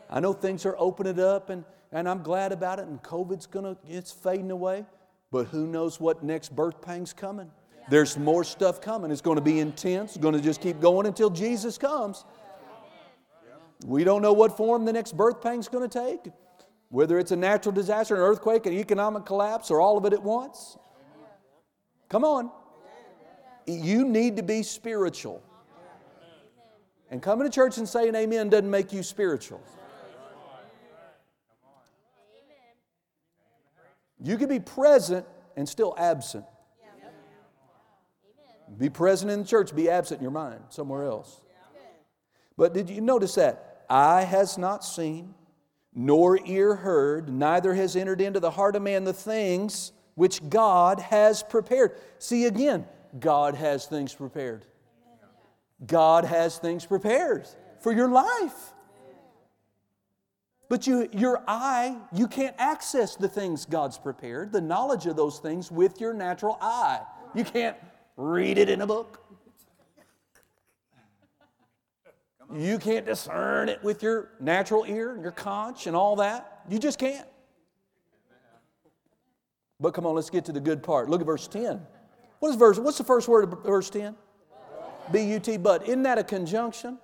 [0.08, 3.76] I know things are opening up and, and I'm glad about it and COVID's gonna,
[3.88, 4.86] it's fading away.
[5.32, 7.50] But who knows what next birth pang's coming?
[7.88, 9.10] There's more stuff coming.
[9.10, 10.12] It's going to be intense.
[10.12, 12.24] It's going to just keep going until Jesus comes.
[13.84, 16.32] We don't know what form the next birth pang's going to take.
[16.88, 20.22] Whether it's a natural disaster, an earthquake, an economic collapse, or all of it at
[20.22, 20.76] once.
[22.08, 22.50] Come on.
[23.66, 25.42] You need to be spiritual.
[27.10, 29.60] And coming to church and saying amen doesn't make you spiritual.
[34.22, 36.44] You can be present and still absent.
[38.78, 41.40] Be present in the church, be absent in your mind somewhere else.
[42.56, 43.84] But did you notice that?
[43.88, 45.34] Eye has not seen,
[45.92, 51.00] nor ear heard, neither has entered into the heart of man the things which God
[51.00, 51.98] has prepared.
[52.18, 52.86] See again,
[53.18, 54.64] God has things prepared.
[55.86, 57.48] God has things prepared
[57.80, 58.72] for your life.
[60.68, 65.40] But you, your eye, you can't access the things God's prepared, the knowledge of those
[65.40, 67.00] things with your natural eye.
[67.34, 67.76] You can't
[68.16, 69.24] read it in a book.
[72.54, 76.62] You can't discern it with your natural ear, and your conch, and all that.
[76.68, 77.26] You just can't.
[79.80, 81.08] But come on, let's get to the good part.
[81.08, 81.80] Look at verse 10.
[82.40, 82.78] What is verse?
[82.78, 84.16] What's the first word of verse 10?
[85.12, 85.84] B U T, but.
[85.84, 86.98] Isn't that a conjunction?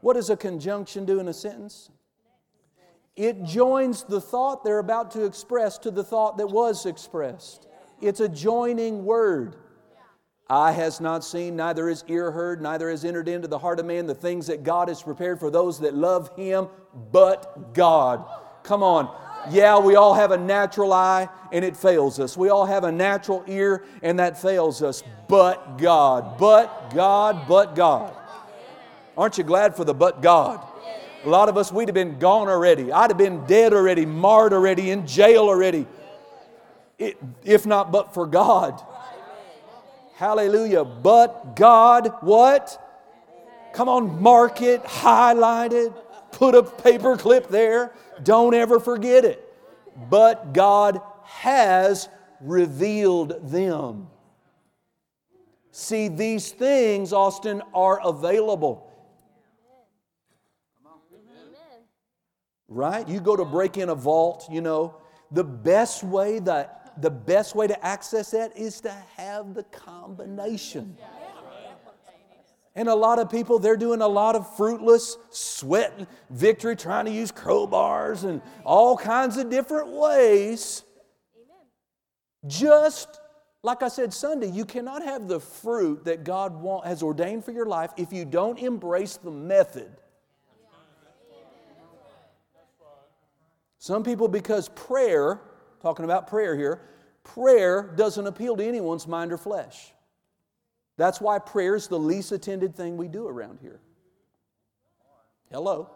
[0.00, 1.90] What does a conjunction do in a sentence?
[3.16, 7.66] It joins the thought they're about to express to the thought that was expressed.
[8.00, 9.56] It's a joining word.
[10.48, 13.86] Eye has not seen, neither is ear heard, neither has entered into the heart of
[13.86, 16.68] man the things that God has prepared for those that love Him,
[17.12, 18.24] but God.
[18.62, 19.14] Come on.
[19.48, 22.36] Yeah, we all have a natural eye and it fails us.
[22.36, 25.02] We all have a natural ear and that fails us.
[25.28, 28.14] But God, but God, but God.
[29.16, 30.66] Aren't you glad for the but God?
[31.24, 32.90] A lot of us, we'd have been gone already.
[32.92, 35.86] I'd have been dead already, marred already, in jail already.
[36.98, 38.80] It, if not but for God.
[40.14, 40.84] Hallelujah.
[40.84, 42.78] But God, what?
[43.72, 45.92] Come on, mark it, highlight it,
[46.32, 47.92] put a paper clip there.
[48.24, 49.46] Don't ever forget it.
[50.08, 52.08] But God has
[52.40, 54.08] revealed them.
[55.72, 58.86] See, these things, Austin, are available.
[62.68, 63.08] Right?
[63.08, 64.96] You go to break in a vault, you know,
[65.32, 70.96] the best way that the best way to access that is to have the combination.
[72.80, 77.10] And a lot of people, they're doing a lot of fruitless sweat victory, trying to
[77.10, 80.82] use crowbars and all kinds of different ways.
[82.46, 83.20] Just
[83.62, 87.52] like I said Sunday, you cannot have the fruit that God want, has ordained for
[87.52, 89.90] your life if you don't embrace the method.
[93.78, 95.38] Some people, because prayer,
[95.82, 96.80] talking about prayer here,
[97.24, 99.92] prayer doesn't appeal to anyone's mind or flesh.
[100.96, 103.80] That's why prayer is the least attended thing we do around here.
[105.50, 105.90] Hello.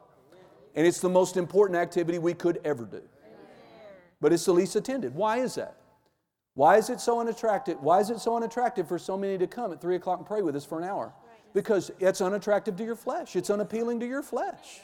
[0.74, 3.02] And it's the most important activity we could ever do.
[4.20, 5.14] But it's the least attended.
[5.14, 5.76] Why is that?
[6.54, 7.80] Why is it so unattractive?
[7.80, 10.40] Why is it so unattractive for so many to come at 3 o'clock and pray
[10.42, 11.12] with us for an hour?
[11.52, 13.36] Because it's unattractive to your flesh.
[13.36, 14.80] It's unappealing to your flesh.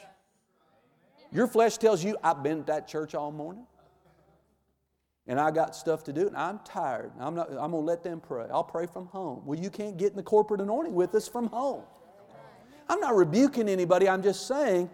[1.31, 3.65] Your flesh tells you, I've been at that church all morning
[5.27, 7.11] and I got stuff to do, and I'm tired.
[7.19, 8.47] I'm, not, I'm going to let them pray.
[8.51, 9.43] I'll pray from home.
[9.45, 11.83] Well, you can't get in the corporate anointing with us from home.
[12.89, 14.89] I'm not rebuking anybody, I'm just saying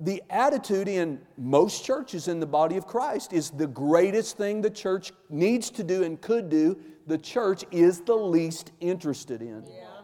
[0.00, 4.70] the attitude in most churches in the body of Christ is the greatest thing the
[4.70, 9.64] church needs to do and could do, the church is the least interested in.
[9.66, 9.97] Yeah.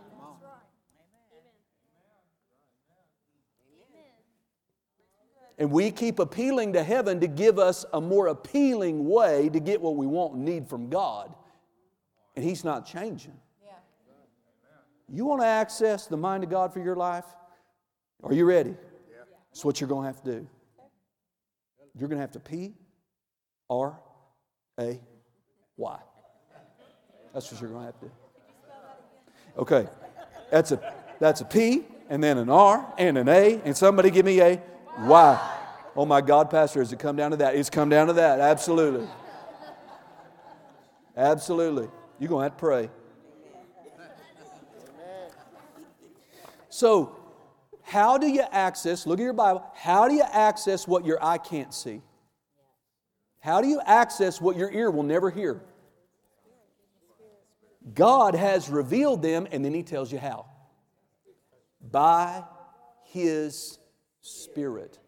[5.58, 9.80] And we keep appealing to heaven to give us a more appealing way to get
[9.80, 11.34] what we want and need from God.
[12.34, 13.34] And He's not changing.
[15.08, 17.26] You want to access the mind of God for your life?
[18.22, 18.74] Are you ready?
[19.52, 20.48] That's what you're going to have to do.
[21.96, 22.74] You're going to have to P
[23.70, 23.96] R
[24.80, 25.00] A
[25.76, 25.98] Y.
[27.32, 28.12] That's what you're going to have to do.
[29.58, 29.86] Okay.
[30.50, 34.26] That's a, that's a P and then an R and an A, and somebody give
[34.26, 34.60] me a
[34.96, 35.50] why?
[35.96, 37.54] Oh my God, Pastor, has it come down to that?
[37.54, 39.06] It's come down to that, absolutely.
[41.16, 41.88] Absolutely.
[42.18, 42.90] You're going to have to pray.
[46.68, 47.16] So,
[47.82, 51.38] how do you access, look at your Bible, how do you access what your eye
[51.38, 52.02] can't see?
[53.38, 55.62] How do you access what your ear will never hear?
[57.92, 60.46] God has revealed them, and then He tells you how.
[61.80, 62.42] By
[63.04, 63.78] His
[64.24, 64.98] Spirit.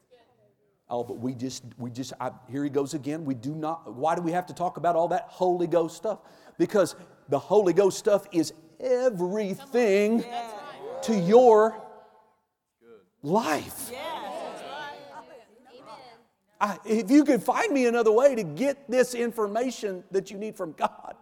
[0.88, 3.24] Oh, but we just, we just, I, here he goes again.
[3.24, 6.18] We do not, why do we have to talk about all that Holy Ghost stuff?
[6.58, 6.94] Because
[7.28, 10.22] the Holy Ghost stuff is everything
[11.02, 11.82] to your
[13.22, 13.90] life.
[16.60, 20.56] I, if you could find me another way to get this information that you need
[20.56, 21.16] from God,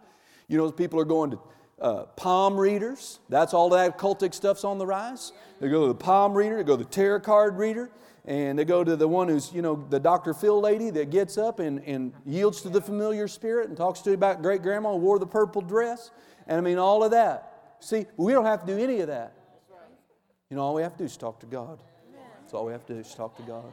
[0.49, 1.39] you know, people are going to
[1.81, 3.19] uh, palm readers.
[3.29, 5.33] That's all that cultic stuff's on the rise.
[5.61, 7.91] They go to the palm reader, they go to the tarot card reader,
[8.25, 10.35] and they go to the one who's, you know, the Dr.
[10.35, 14.11] Phil lady that gets up and, and yields to the familiar spirit and talks to
[14.11, 16.11] you about great grandma who wore the purple dress.
[16.47, 17.77] And I mean, all of that.
[17.81, 19.35] See, we don't have to do any of that.
[20.51, 21.83] You know, all we have to do is talk to God.
[22.41, 23.73] That's all we have to do is talk to God.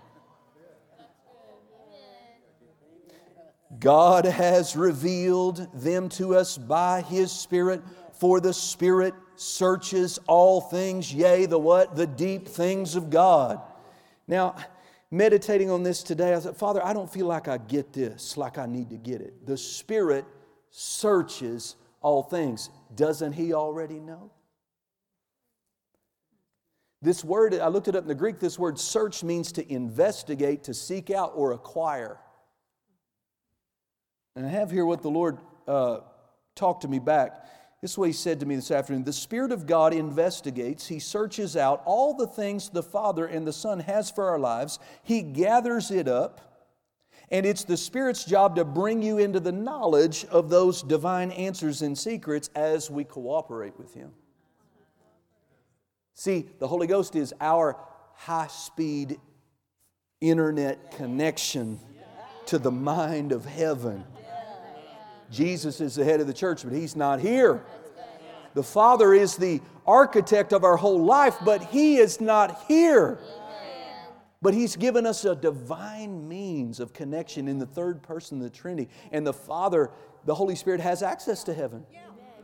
[3.79, 7.81] God has revealed them to us by His Spirit,
[8.13, 11.95] for the Spirit searches all things, yea, the what?
[11.95, 13.61] The deep things of God.
[14.27, 14.55] Now,
[15.09, 18.57] meditating on this today, I said, Father, I don't feel like I get this, like
[18.57, 19.45] I need to get it.
[19.45, 20.25] The Spirit
[20.69, 22.69] searches all things.
[22.95, 24.31] Doesn't He already know?
[27.01, 30.63] This word, I looked it up in the Greek, this word search means to investigate,
[30.65, 32.19] to seek out, or acquire.
[34.35, 35.99] And I have here what the Lord uh,
[36.55, 37.45] talked to me back.
[37.81, 39.03] This is what He said to me this afternoon.
[39.03, 43.53] The Spirit of God investigates, He searches out all the things the Father and the
[43.53, 46.47] Son has for our lives, He gathers it up.
[47.29, 51.81] And it's the Spirit's job to bring you into the knowledge of those divine answers
[51.81, 54.11] and secrets as we cooperate with Him.
[56.13, 57.77] See, the Holy Ghost is our
[58.13, 59.19] high speed
[60.19, 61.79] internet connection
[62.45, 64.03] to the mind of heaven.
[65.31, 67.63] Jesus is the head of the church, but he's not here.
[68.53, 73.17] The Father is the architect of our whole life, but He is not here.
[74.41, 78.89] But He's given us a divine means of connection in the third person the Trinity.
[79.11, 79.91] And the Father,
[80.25, 81.85] the Holy Spirit, has access to heaven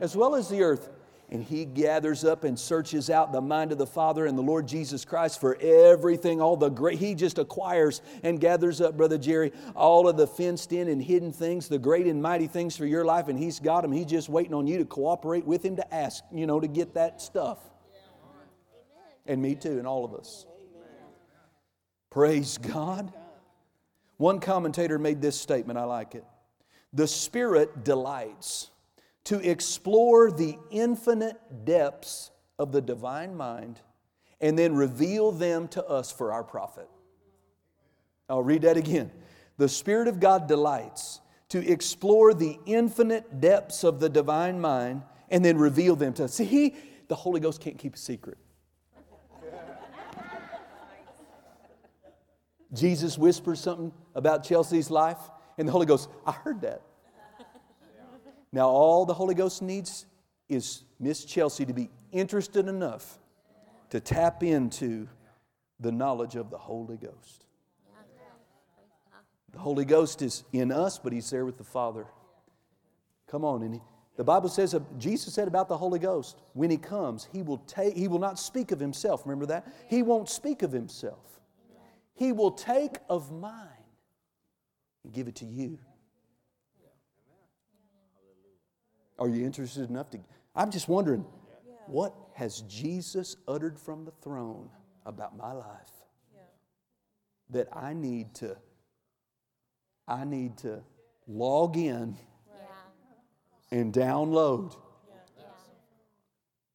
[0.00, 0.88] as well as the earth.
[1.30, 4.66] And He gathers up and searches out the mind of the Father and the Lord
[4.66, 6.98] Jesus Christ for everything, all the great.
[6.98, 11.32] He just acquires and gathers up, Brother Jerry, all of the fenced in and hidden
[11.32, 13.92] things, the great and mighty things for your life, and He's got them.
[13.92, 16.94] He's just waiting on you to cooperate with Him to ask, you know, to get
[16.94, 17.58] that stuff.
[19.26, 20.46] And me too, and all of us.
[22.08, 23.12] Praise God.
[24.16, 26.24] One commentator made this statement, I like it.
[26.94, 28.70] The Spirit delights
[29.28, 33.78] to explore the infinite depths of the divine mind
[34.40, 36.88] and then reveal them to us for our profit.
[38.30, 39.10] I'll read that again.
[39.58, 41.20] The Spirit of God delights
[41.50, 46.32] to explore the infinite depths of the divine mind and then reveal them to us.
[46.32, 46.76] See, he,
[47.08, 48.38] the Holy Ghost can't keep a secret.
[52.72, 55.18] Jesus whispers something about Chelsea's life,
[55.58, 56.80] and the Holy Ghost, I heard that.
[58.52, 60.06] Now, all the Holy Ghost needs
[60.48, 63.18] is Miss Chelsea to be interested enough
[63.90, 65.08] to tap into
[65.80, 67.44] the knowledge of the Holy Ghost.
[69.52, 72.06] The Holy Ghost is in us, but He's there with the Father.
[73.30, 73.80] Come on, and he,
[74.16, 77.58] the Bible says, uh, Jesus said about the Holy Ghost, when He comes, He will
[77.58, 79.22] take, He will not speak of Himself.
[79.24, 79.66] Remember that?
[79.88, 81.40] He won't speak of Himself.
[82.14, 83.68] He will take of mine
[85.04, 85.78] and give it to you.
[89.18, 90.18] Are you interested enough to?
[90.54, 91.24] I'm just wondering,
[91.86, 94.68] what has Jesus uttered from the throne
[95.06, 95.90] about my life
[97.50, 98.56] that I need to?
[100.06, 100.82] I need to
[101.26, 102.16] log in
[103.70, 104.74] and download.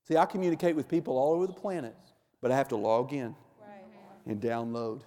[0.07, 1.95] See, I communicate with people all over the planet,
[2.41, 3.35] but I have to log in
[4.25, 5.01] and download.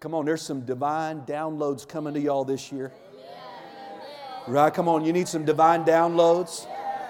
[0.00, 2.92] Come on, there's some divine downloads coming to y'all this year.
[4.48, 4.72] Right?
[4.72, 6.66] Come on, you need some divine downloads.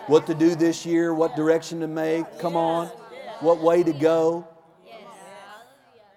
[0.06, 2.38] What to do this year, what direction to make.
[2.38, 2.86] Come on.
[3.40, 4.46] What way to go.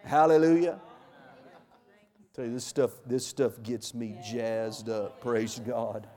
[0.04, 0.80] Hallelujah.
[0.80, 5.20] I tell you, this stuff, this stuff gets me jazzed up.
[5.22, 6.08] Praise God.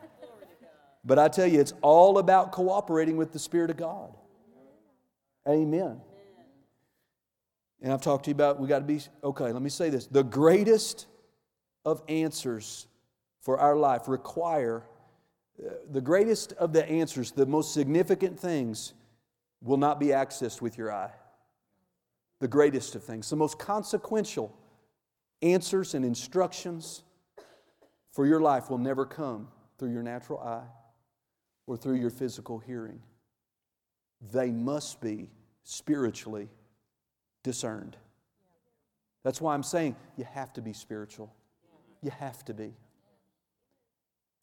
[1.04, 4.14] But I tell you, it's all about cooperating with the Spirit of God.
[5.48, 6.00] Amen.
[7.80, 10.06] And I've talked to you about we got to be, okay, let me say this.
[10.06, 11.06] The greatest
[11.84, 12.86] of answers
[13.40, 14.84] for our life require,
[15.90, 18.94] the greatest of the answers, the most significant things,
[19.62, 21.12] will not be accessed with your eye.
[22.40, 24.52] The greatest of things, the most consequential
[25.42, 27.02] answers and instructions
[28.10, 29.48] for your life will never come
[29.78, 30.66] through your natural eye
[31.66, 33.00] or through your physical hearing.
[34.32, 35.30] They must be
[35.64, 36.48] spiritually
[37.42, 37.96] discerned.
[39.24, 41.32] That's why I'm saying you have to be spiritual.
[42.02, 42.74] You have to be.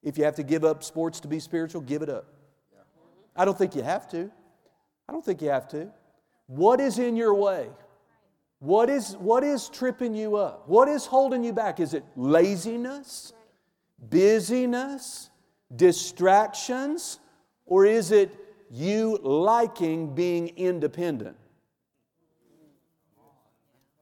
[0.02, 2.26] If you have to give up sports to be spiritual, give it up.
[3.36, 4.32] I don't think you have to.
[5.08, 5.90] I don't think you have to.
[6.48, 7.70] What is in your way?
[8.60, 10.68] What is, what is tripping you up?
[10.68, 11.80] What is holding you back?
[11.80, 13.34] Is it laziness,
[14.10, 15.30] busyness,
[15.76, 17.20] distractions,
[17.66, 18.38] or is it
[18.70, 21.38] you liking being independent?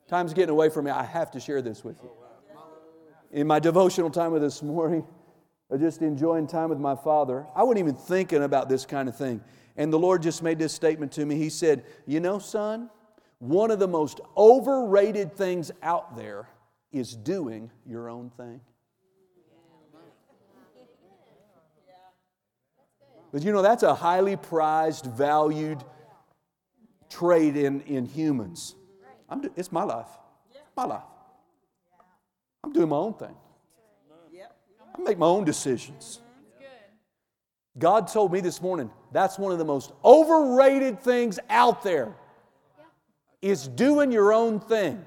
[0.07, 0.91] Time's getting away from me.
[0.91, 2.09] I have to share this with you.
[3.31, 5.05] In my devotional time with this morning,
[5.75, 7.45] Just enjoying time with my father.
[7.55, 9.41] I wasn't even thinking about this kind of thing.
[9.75, 11.35] And the Lord just made this statement to me.
[11.35, 12.89] He said, You know, son,
[13.39, 16.47] one of the most overrated things out there
[16.91, 18.61] is doing your own thing.
[23.31, 25.83] But you know, that's a highly prized, valued
[27.09, 28.75] trait in, in humans.
[29.41, 30.07] Do, it's my life.
[30.75, 31.03] My life.
[32.63, 33.35] I'm doing my own thing.
[34.97, 36.21] I make my own decisions.
[37.77, 42.15] God told me this morning that's one of the most overrated things out there
[43.41, 45.05] is doing your own thing.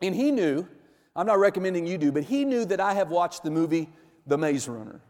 [0.00, 0.66] And he knew,
[1.14, 3.88] I'm not recommending you do, but he knew that I have watched the movie
[4.26, 5.00] The Maze Runner.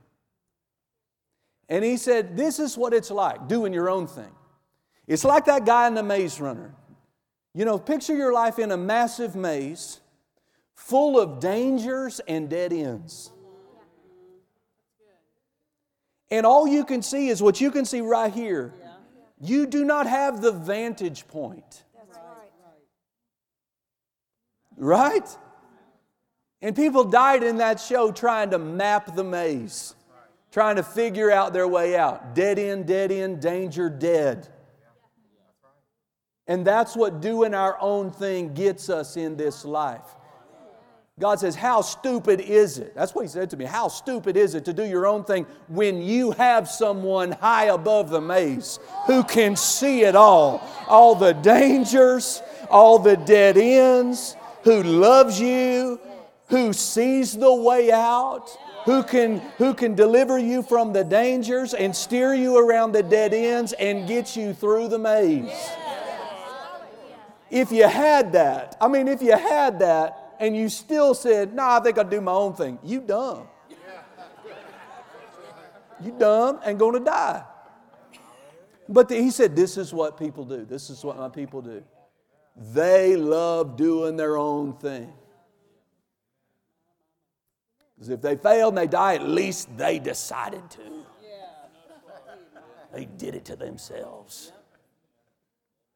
[1.69, 4.33] And he said, This is what it's like doing your own thing.
[5.07, 6.75] It's like that guy in The Maze Runner.
[7.55, 10.01] You know, picture your life in a massive maze
[10.75, 13.31] full of dangers and dead ends.
[16.31, 18.73] And all you can see is what you can see right here.
[19.41, 21.85] You do not have the vantage point.
[24.77, 25.29] Right?
[26.63, 29.95] And people died in that show trying to map the maze.
[30.53, 32.35] trying to figure out their way out.
[32.35, 34.49] Dead end, dead end, danger, dead.
[36.47, 40.17] And that's what doing our own thing gets us in this life.
[41.21, 42.95] God says, How stupid is it?
[42.95, 43.67] That's what He said to me.
[43.67, 48.09] How stupid is it to do your own thing when you have someone high above
[48.09, 50.67] the maze who can see it all?
[50.89, 56.01] All the dangers, all the dead ends, who loves you,
[56.49, 58.49] who sees the way out,
[58.87, 63.35] who can, who can deliver you from the dangers and steer you around the dead
[63.35, 65.71] ends and get you through the maze.
[67.51, 71.63] If you had that, I mean, if you had that, and you still said, "No,
[71.63, 73.47] nah, I think I'll do my own thing." You dumb.
[76.03, 77.45] You dumb and to die.
[78.89, 80.65] But the, he said, "This is what people do.
[80.65, 81.85] This is what my people do.
[82.57, 85.13] They love doing their own thing."
[87.95, 91.05] Because if they fail and they die, at least they decided to.
[92.93, 94.53] They did it to themselves.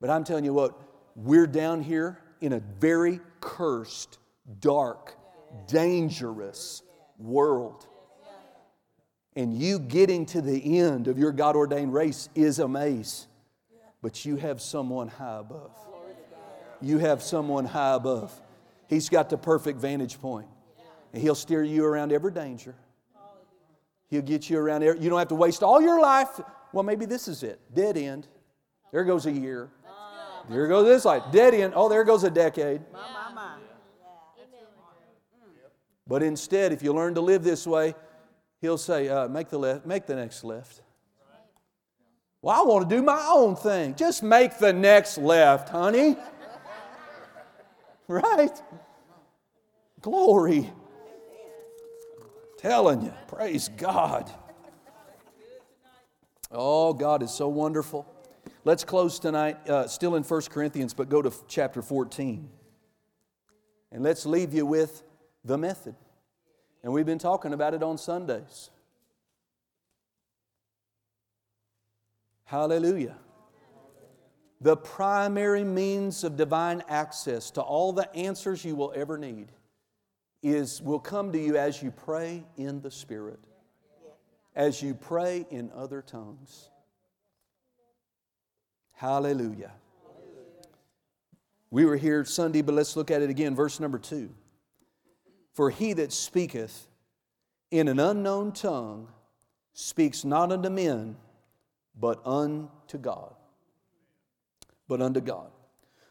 [0.00, 0.78] But I'm telling you what,
[1.16, 4.18] we're down here in a very cursed
[4.60, 5.16] dark,
[5.66, 6.82] dangerous
[7.18, 7.86] world.
[9.36, 13.26] And you getting to the end of your God ordained race is a maze.
[14.00, 15.72] But you have someone high above.
[16.80, 18.32] You have someone high above.
[18.88, 20.46] He's got the perfect vantage point.
[21.12, 22.74] And He'll steer you around every danger.
[24.10, 24.82] He'll get you around.
[24.82, 26.40] Every, you don't have to waste all your life.
[26.72, 27.60] Well, maybe this is it.
[27.74, 28.28] Dead end.
[28.92, 29.70] There goes a year.
[30.50, 31.22] There goes this life.
[31.32, 31.72] Dead end.
[31.74, 32.82] Oh, there goes a decade.
[36.06, 37.94] But instead, if you learn to live this way,
[38.60, 40.82] he'll say, uh, make, the left, make the next left.
[42.42, 43.94] Well, I want to do my own thing.
[43.94, 46.16] Just make the next left, honey.
[48.08, 48.62] right?
[50.02, 50.70] Glory.
[52.58, 54.30] Telling you, praise God.
[56.50, 58.06] Oh, God is so wonderful.
[58.64, 62.48] Let's close tonight, uh, still in 1 Corinthians, but go to chapter 14.
[63.90, 65.02] And let's leave you with
[65.44, 65.94] the method.
[66.82, 68.70] And we've been talking about it on Sundays.
[72.44, 73.16] Hallelujah.
[74.60, 79.48] The primary means of divine access to all the answers you will ever need
[80.42, 83.40] is will come to you as you pray in the Spirit,
[84.54, 86.68] as you pray in other tongues.
[88.92, 89.72] Hallelujah.
[91.70, 93.54] We were here Sunday, but let's look at it again.
[93.56, 94.30] Verse number two.
[95.54, 96.88] For he that speaketh
[97.70, 99.08] in an unknown tongue
[99.72, 101.16] speaks not unto men,
[101.98, 103.34] but unto God.
[104.88, 105.50] But unto God.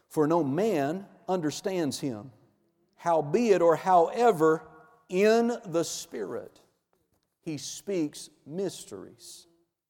[0.08, 2.32] For no man understands him,
[2.96, 4.62] howbeit or however
[5.08, 6.60] in the Spirit
[7.42, 9.46] he speaks mysteries.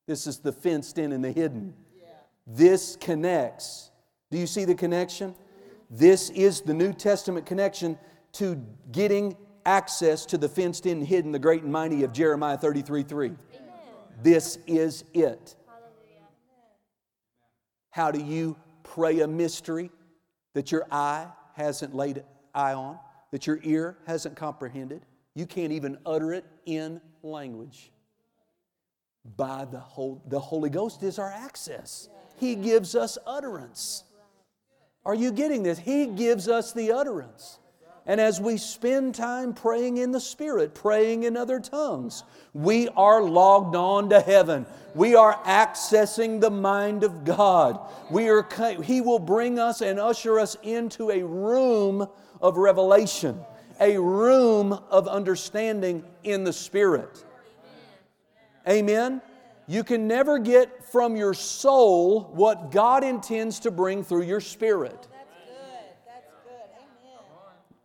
[0.06, 1.74] This is the fenced in and the hidden.
[2.46, 3.90] This connects.
[4.30, 5.34] Do you see the connection?
[5.88, 7.96] This is the New Testament connection
[8.32, 9.36] to getting
[9.66, 13.32] access to the fenced in, hidden, the great and mighty of Jeremiah 33 3.
[14.22, 15.54] This is it.
[17.90, 19.90] How do you pray a mystery
[20.54, 22.98] that your eye hasn't laid eye on,
[23.30, 25.02] that your ear hasn't comprehended?
[25.34, 27.92] You can't even utter it in language.
[29.36, 29.82] By the,
[30.26, 32.08] the Holy Ghost is our access.
[32.36, 34.04] He gives us utterance.
[35.04, 35.78] Are you getting this?
[35.78, 37.58] He gives us the utterance.
[38.06, 43.22] And as we spend time praying in the Spirit, praying in other tongues, we are
[43.22, 44.66] logged on to heaven.
[44.94, 47.80] We are accessing the mind of God.
[48.10, 48.46] We are,
[48.82, 52.06] he will bring us and usher us into a room
[52.42, 53.40] of revelation,
[53.80, 57.24] a room of understanding in the Spirit.
[58.68, 59.22] Amen?
[59.66, 65.08] You can never get from your soul what God intends to bring through your spirit.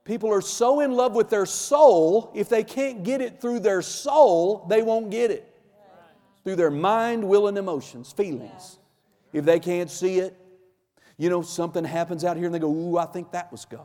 [0.10, 3.84] People are so in love with their soul, if they can't get it through their
[3.84, 5.46] soul, they won't get it.
[6.44, 8.80] Through their mind, will, and emotions, feelings.
[9.34, 10.36] If they can't see it,
[11.18, 13.84] you know, something happens out here and they go, Ooh, I think that was God.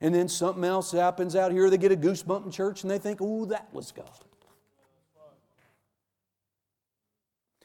[0.00, 2.98] And then something else happens out here, they get a goosebump in church and they
[2.98, 4.10] think, Ooh, that was God.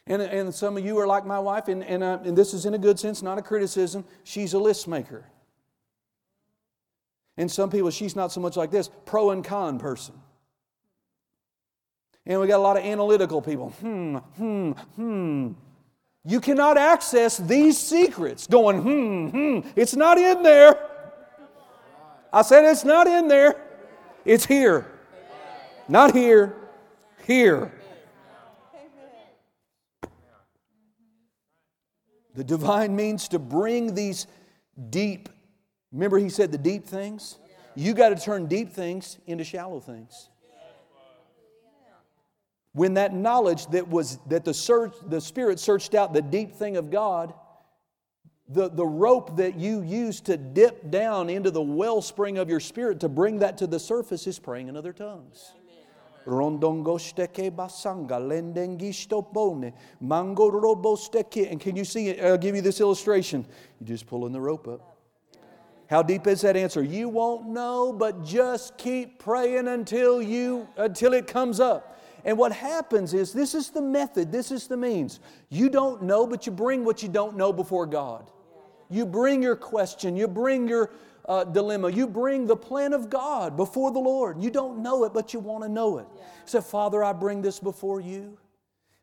[0.06, 2.68] And, and some of you are like my wife, and, and, uh, and this is
[2.68, 4.06] in a good sense, not a criticism.
[4.24, 5.26] She's a list maker.
[7.38, 10.16] And some people, she's not so much like this pro and con person.
[12.26, 13.70] And we got a lot of analytical people.
[13.72, 15.52] Hmm, hmm, hmm.
[16.26, 19.70] You cannot access these secrets going, hmm, hmm.
[19.76, 20.90] It's not in there.
[22.32, 23.62] I said it's not in there.
[24.24, 24.90] It's here.
[25.88, 26.56] Not here.
[27.26, 27.72] here.
[32.36, 34.26] The divine means to bring these
[34.90, 35.30] deep,
[35.94, 37.38] remember he said the deep things?
[37.76, 40.30] You got to turn deep things into shallow things.
[42.74, 46.76] When that knowledge that was that the search, the Spirit searched out the deep thing
[46.76, 47.34] of God,
[48.50, 53.00] the, the rope that you use to dip down into the wellspring of your spirit
[53.00, 55.54] to bring that to the surface is praying in other tongues.
[61.52, 62.24] And can you see it?
[62.24, 63.46] I'll give you this illustration.
[63.80, 64.93] You're just pulling the rope up.
[65.94, 66.82] How deep is that answer?
[66.82, 72.02] You won't know, but just keep praying until you until it comes up.
[72.26, 75.20] And what happens is this is the method, this is the means.
[75.50, 78.32] You don't know, but you bring what you don't know before God.
[78.90, 80.90] You bring your question, you bring your
[81.30, 81.92] uh, dilemma.
[81.92, 84.42] You bring the plan of God before the Lord.
[84.42, 86.08] You don't know it, but you want to know it.
[86.18, 86.24] Yeah.
[86.46, 88.40] Say, Father, I bring this before you.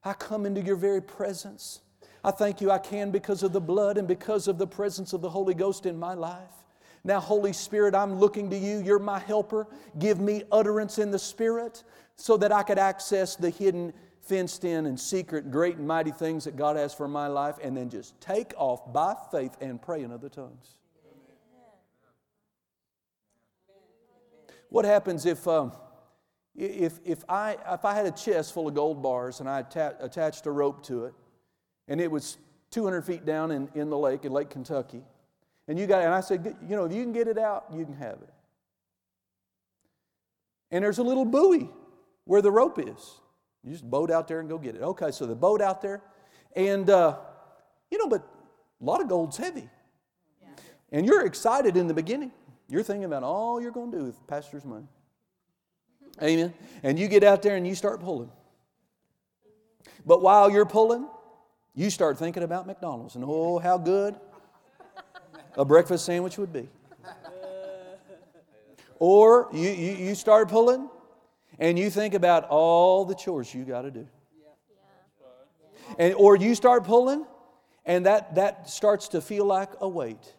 [0.02, 1.82] I come into your very presence.
[2.24, 5.20] I thank you I can because of the blood and because of the presence of
[5.20, 6.59] the Holy Ghost in my life.
[7.02, 8.80] Now, Holy Spirit, I'm looking to you.
[8.80, 9.66] You're my helper.
[9.98, 11.82] Give me utterance in the Spirit
[12.16, 16.44] so that I could access the hidden, fenced in, and secret, great and mighty things
[16.44, 20.02] that God has for my life, and then just take off by faith and pray
[20.02, 20.76] in other tongues.
[24.68, 25.72] What happens if, um,
[26.54, 29.96] if, if, I, if I had a chest full of gold bars and I atta-
[30.00, 31.14] attached a rope to it,
[31.88, 32.38] and it was
[32.70, 35.02] 200 feet down in, in the lake, in Lake Kentucky,
[35.70, 37.84] and you got, and I said, you know, if you can get it out, you
[37.84, 38.28] can have it.
[40.72, 41.70] And there's a little buoy
[42.24, 43.20] where the rope is.
[43.62, 44.82] You just boat out there and go get it.
[44.82, 46.02] Okay, so the boat out there,
[46.56, 47.18] and uh,
[47.88, 48.26] you know, but
[48.80, 49.68] a lot of gold's heavy.
[50.42, 50.48] Yeah.
[50.90, 52.32] And you're excited in the beginning.
[52.68, 54.88] You're thinking about all you're going to do with pastor's money.
[56.20, 56.52] Amen.
[56.82, 58.32] And you get out there and you start pulling.
[60.04, 61.06] But while you're pulling,
[61.76, 64.16] you start thinking about McDonald's and oh, how good
[65.56, 66.68] a breakfast sandwich would be.
[68.98, 70.88] Or you, you, you start pulling
[71.58, 74.06] and you think about all the chores you got to do.
[75.98, 77.26] And, or you start pulling
[77.86, 80.34] and that, that starts to feel like a weight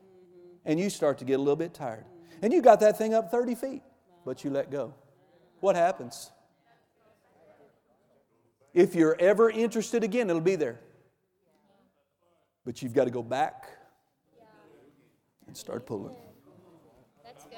[0.64, 2.05] and you start to get a little bit tired.
[2.43, 3.82] And you got that thing up 30 feet,
[4.26, 4.93] but you let go.
[5.59, 6.32] What happens?
[8.74, 10.80] If you're ever interested again, it'll be there.
[12.64, 13.68] But you've got to go back
[15.52, 16.16] and start pulling.
[17.24, 17.58] That's good.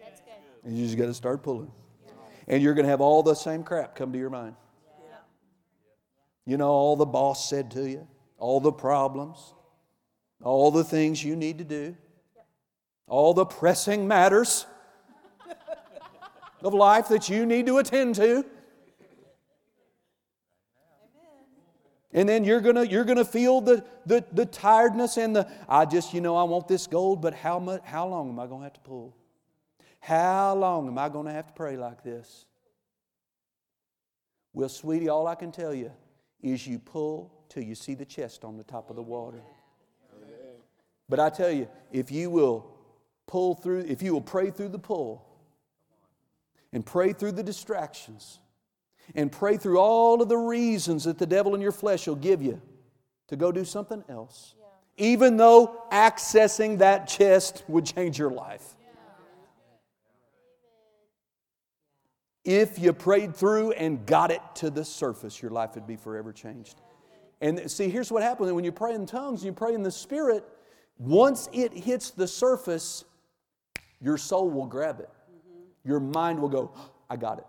[0.00, 0.32] That's good.
[0.64, 1.70] And you just got to start pulling.
[2.48, 4.56] And you're going to have all the same crap come to your mind.
[6.46, 8.06] You know, all the boss said to you,
[8.38, 9.54] all the problems,
[10.42, 11.96] all the things you need to do
[13.08, 14.66] all the pressing matters
[16.62, 18.44] of life that you need to attend to.
[22.12, 26.14] And then you're gonna you're gonna feel the, the, the tiredness and the I just
[26.14, 28.74] you know I want this gold, but how much how long am I gonna have
[28.74, 29.14] to pull?
[30.00, 32.46] How long am I gonna have to pray like this?
[34.52, 35.90] Well, sweetie, all I can tell you
[36.42, 39.42] is you pull till you see the chest on the top of the water.
[41.08, 42.66] But I tell you, if you will
[43.26, 45.24] pull through, if you will pray through the pull
[46.72, 48.38] and pray through the distractions
[49.14, 52.42] and pray through all of the reasons that the devil in your flesh will give
[52.42, 52.60] you
[53.28, 54.66] to go do something else, yeah.
[55.06, 58.74] even though accessing that chest would change your life.
[62.44, 66.32] If you prayed through and got it to the surface, your life would be forever
[66.32, 66.80] changed.
[67.40, 70.44] And see, here's what happens when you pray in tongues you pray in the Spirit,
[70.98, 73.04] once it hits the surface,
[74.00, 75.10] your soul will grab it.
[75.10, 75.88] Mm-hmm.
[75.88, 76.72] Your mind will go,
[77.10, 77.46] I got it.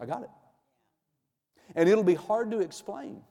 [0.00, 0.30] I got it.
[1.74, 3.22] And it'll be hard to explain.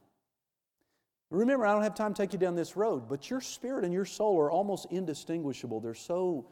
[1.32, 3.93] Remember, I don't have time to take you down this road, but your spirit and
[3.93, 5.80] your soul are almost indistinguishable.
[5.80, 6.47] They're so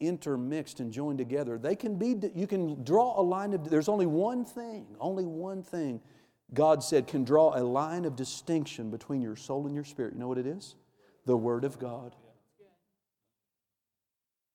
[0.00, 1.58] intermixed and joined together.
[1.58, 5.62] They can be, you can draw a line of, there's only one thing, only one
[5.62, 6.00] thing
[6.54, 10.14] God said can draw a line of distinction between your soul and your spirit.
[10.14, 10.74] You know what it is?
[11.26, 12.14] The Word of God.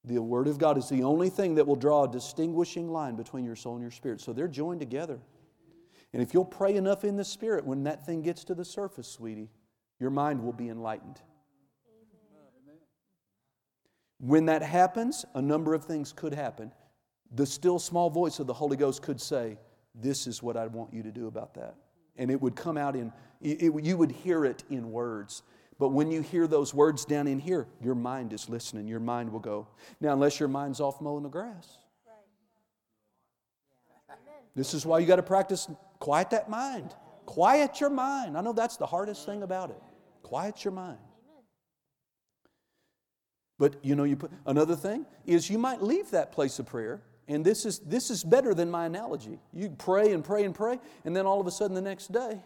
[0.08, 3.44] The Word of God is the only thing that will draw a distinguishing line between
[3.44, 4.22] your soul and your spirit.
[4.22, 5.20] So they're joined together.
[6.14, 9.08] And if you'll pray enough in the Spirit, when that thing gets to the surface,
[9.10, 9.50] sweetie,
[10.00, 11.22] your mind will be enlightened.
[14.20, 16.72] When that happens, a number of things could happen.
[17.36, 19.58] The still small voice of the Holy Ghost could say,
[19.94, 21.76] This is what I want you to do about that.
[22.16, 25.44] And it would come out in, it, it, you would hear it in words.
[25.80, 28.88] But when you hear those words down in here, your mind is listening.
[28.88, 29.68] Your mind will go.
[30.02, 31.78] Now, unless your mind's off mowing the grass.
[34.56, 35.70] This is why you got to practice
[36.00, 36.96] quiet that mind.
[37.28, 38.36] Quiet your mind.
[38.36, 39.80] I know that's the hardest thing about it.
[40.24, 40.98] Quiet your mind.
[43.60, 47.02] But you know, you put another thing is you might leave that place of prayer,
[47.28, 49.40] and this is this is better than my analogy.
[49.54, 52.40] You pray and pray and pray, and then all of a sudden the next day,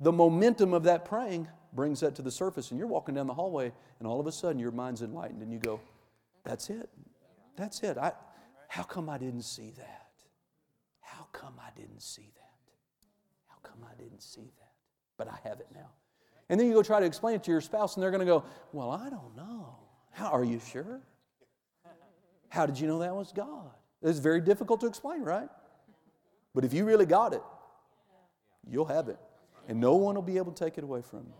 [0.00, 3.34] the momentum of that praying brings that to the surface, and you're walking down the
[3.34, 5.80] hallway, and all of a sudden your mind's enlightened, and you go,
[6.44, 6.88] "That's it,
[7.56, 8.12] that's it." I,
[8.68, 10.10] how come I didn't see that?
[11.00, 12.72] How come I didn't see that?
[13.46, 14.72] How come I didn't see that?
[15.16, 15.90] But I have it now.
[16.48, 18.26] And then you go try to explain it to your spouse, and they're going to
[18.26, 19.76] go, Well, I don't know.
[20.10, 21.00] How are you sure?
[22.48, 23.70] How did you know that was God?
[24.02, 25.48] It's very difficult to explain, right?
[26.54, 27.42] But if you really got it,
[28.68, 29.18] you'll have it.
[29.68, 31.34] And no one will be able to take it away from you.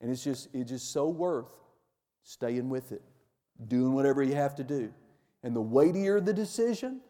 [0.00, 1.52] And it's just, it's just so worth
[2.22, 3.02] staying with it,
[3.66, 4.92] doing whatever you have to do.
[5.42, 7.00] And the weightier the decision,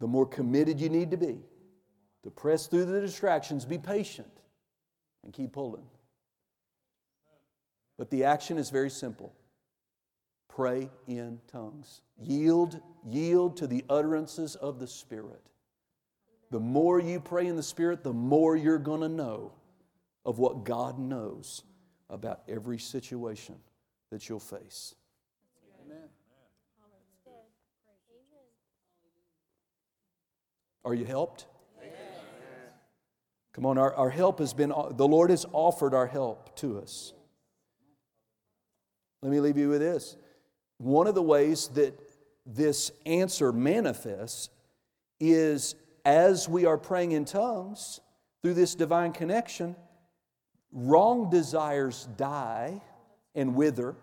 [0.00, 1.38] the more committed you need to be
[2.22, 4.30] to press through the distractions, be patient,
[5.24, 5.84] and keep pulling.
[7.98, 9.32] But the action is very simple
[10.48, 12.02] pray in tongues.
[12.20, 15.40] Yield, yield to the utterances of the Spirit.
[16.50, 19.52] The more you pray in the Spirit, the more you're going to know
[20.26, 21.62] of what God knows
[22.12, 23.56] about every situation
[24.10, 24.94] that you'll face.
[25.84, 26.08] Amen.
[30.84, 31.46] Are you helped?
[33.52, 37.12] Come on, our, our help has been, the Lord has offered our help to us.
[39.20, 40.16] Let me leave you with this.
[40.78, 41.98] One of the ways that
[42.46, 44.48] this answer manifests
[45.20, 48.00] is as we are praying in tongues
[48.42, 49.76] through this divine connection,
[50.72, 52.80] wrong desires die
[53.34, 53.94] and wither,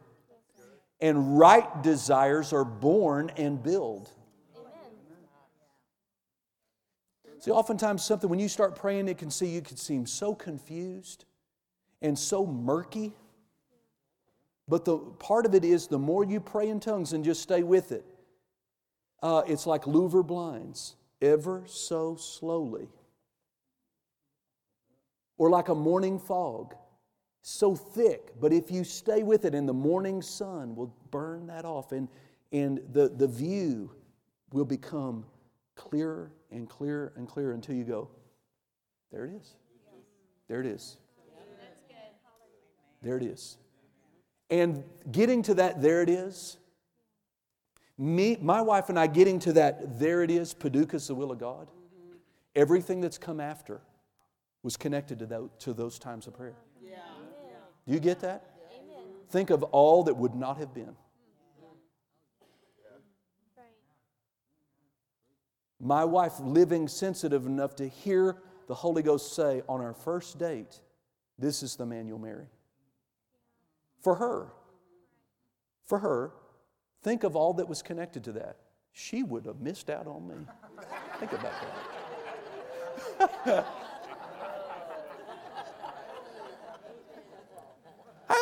[1.02, 4.10] and right desires are born and build.
[7.40, 11.24] See, oftentimes something when you start praying, it can see you can seem so confused
[12.02, 13.14] and so murky.
[14.68, 17.64] But the part of it is the more you pray in tongues and just stay
[17.64, 18.06] with it,
[19.24, 22.90] uh, it's like louver blinds, ever so slowly.
[25.40, 26.76] Or like a morning fog,
[27.42, 31.66] so thick, but if you stay with it, and the morning sun will burn that
[31.66, 32.08] off, and,
[32.52, 33.90] and the, the view
[34.52, 35.26] will become
[35.76, 38.10] clearer and clearer and clearer until you go,
[39.12, 39.56] there it is.
[40.48, 40.98] There it is.
[43.02, 43.58] There it is.
[44.50, 46.58] And getting to that, there it is.
[47.98, 51.40] Me, my wife and I getting to that, there it is, Paducah's the will of
[51.40, 51.70] God.
[52.56, 53.82] Everything that's come after
[54.64, 56.56] was connected to, that, to those times of prayer.
[56.82, 56.98] Yeah.
[57.88, 58.52] Do you get that?
[58.74, 59.06] Amen.
[59.30, 60.96] Think of all that would not have been.
[65.82, 68.38] My wife living sensitive enough to hear
[68.68, 70.82] the Holy Ghost say on our first date,
[71.38, 72.48] This is the man you'll marry.
[74.02, 74.52] For her.
[75.86, 76.34] For her.
[77.02, 78.58] Think of all that was connected to that.
[78.92, 80.36] She would have missed out on me.
[81.20, 81.54] Think about
[83.48, 83.66] that.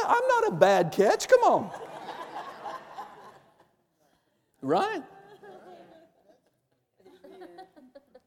[0.08, 1.28] I, am not a bad catch.
[1.28, 1.72] Come on.
[4.62, 5.04] Right?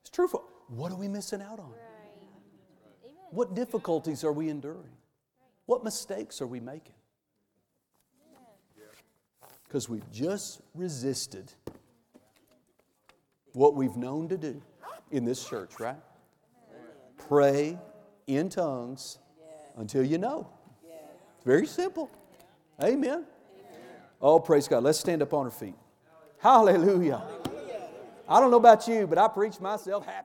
[0.00, 1.72] It's true for what are we missing out on?
[3.30, 4.96] What difficulties are we enduring?
[5.66, 6.94] What mistakes are we making?
[9.64, 11.52] Because we've just resisted
[13.52, 14.60] what we've known to do
[15.12, 16.00] in this church, right?
[17.28, 17.78] Pray
[18.26, 19.18] in tongues
[19.76, 20.48] until you know.
[21.44, 22.10] Very simple.
[22.82, 23.24] Amen.
[24.20, 24.82] Oh, praise God.
[24.82, 25.74] Let's stand up on our feet.
[26.38, 27.22] Hallelujah.
[28.28, 30.18] I don't know about you, but I preach myself happy.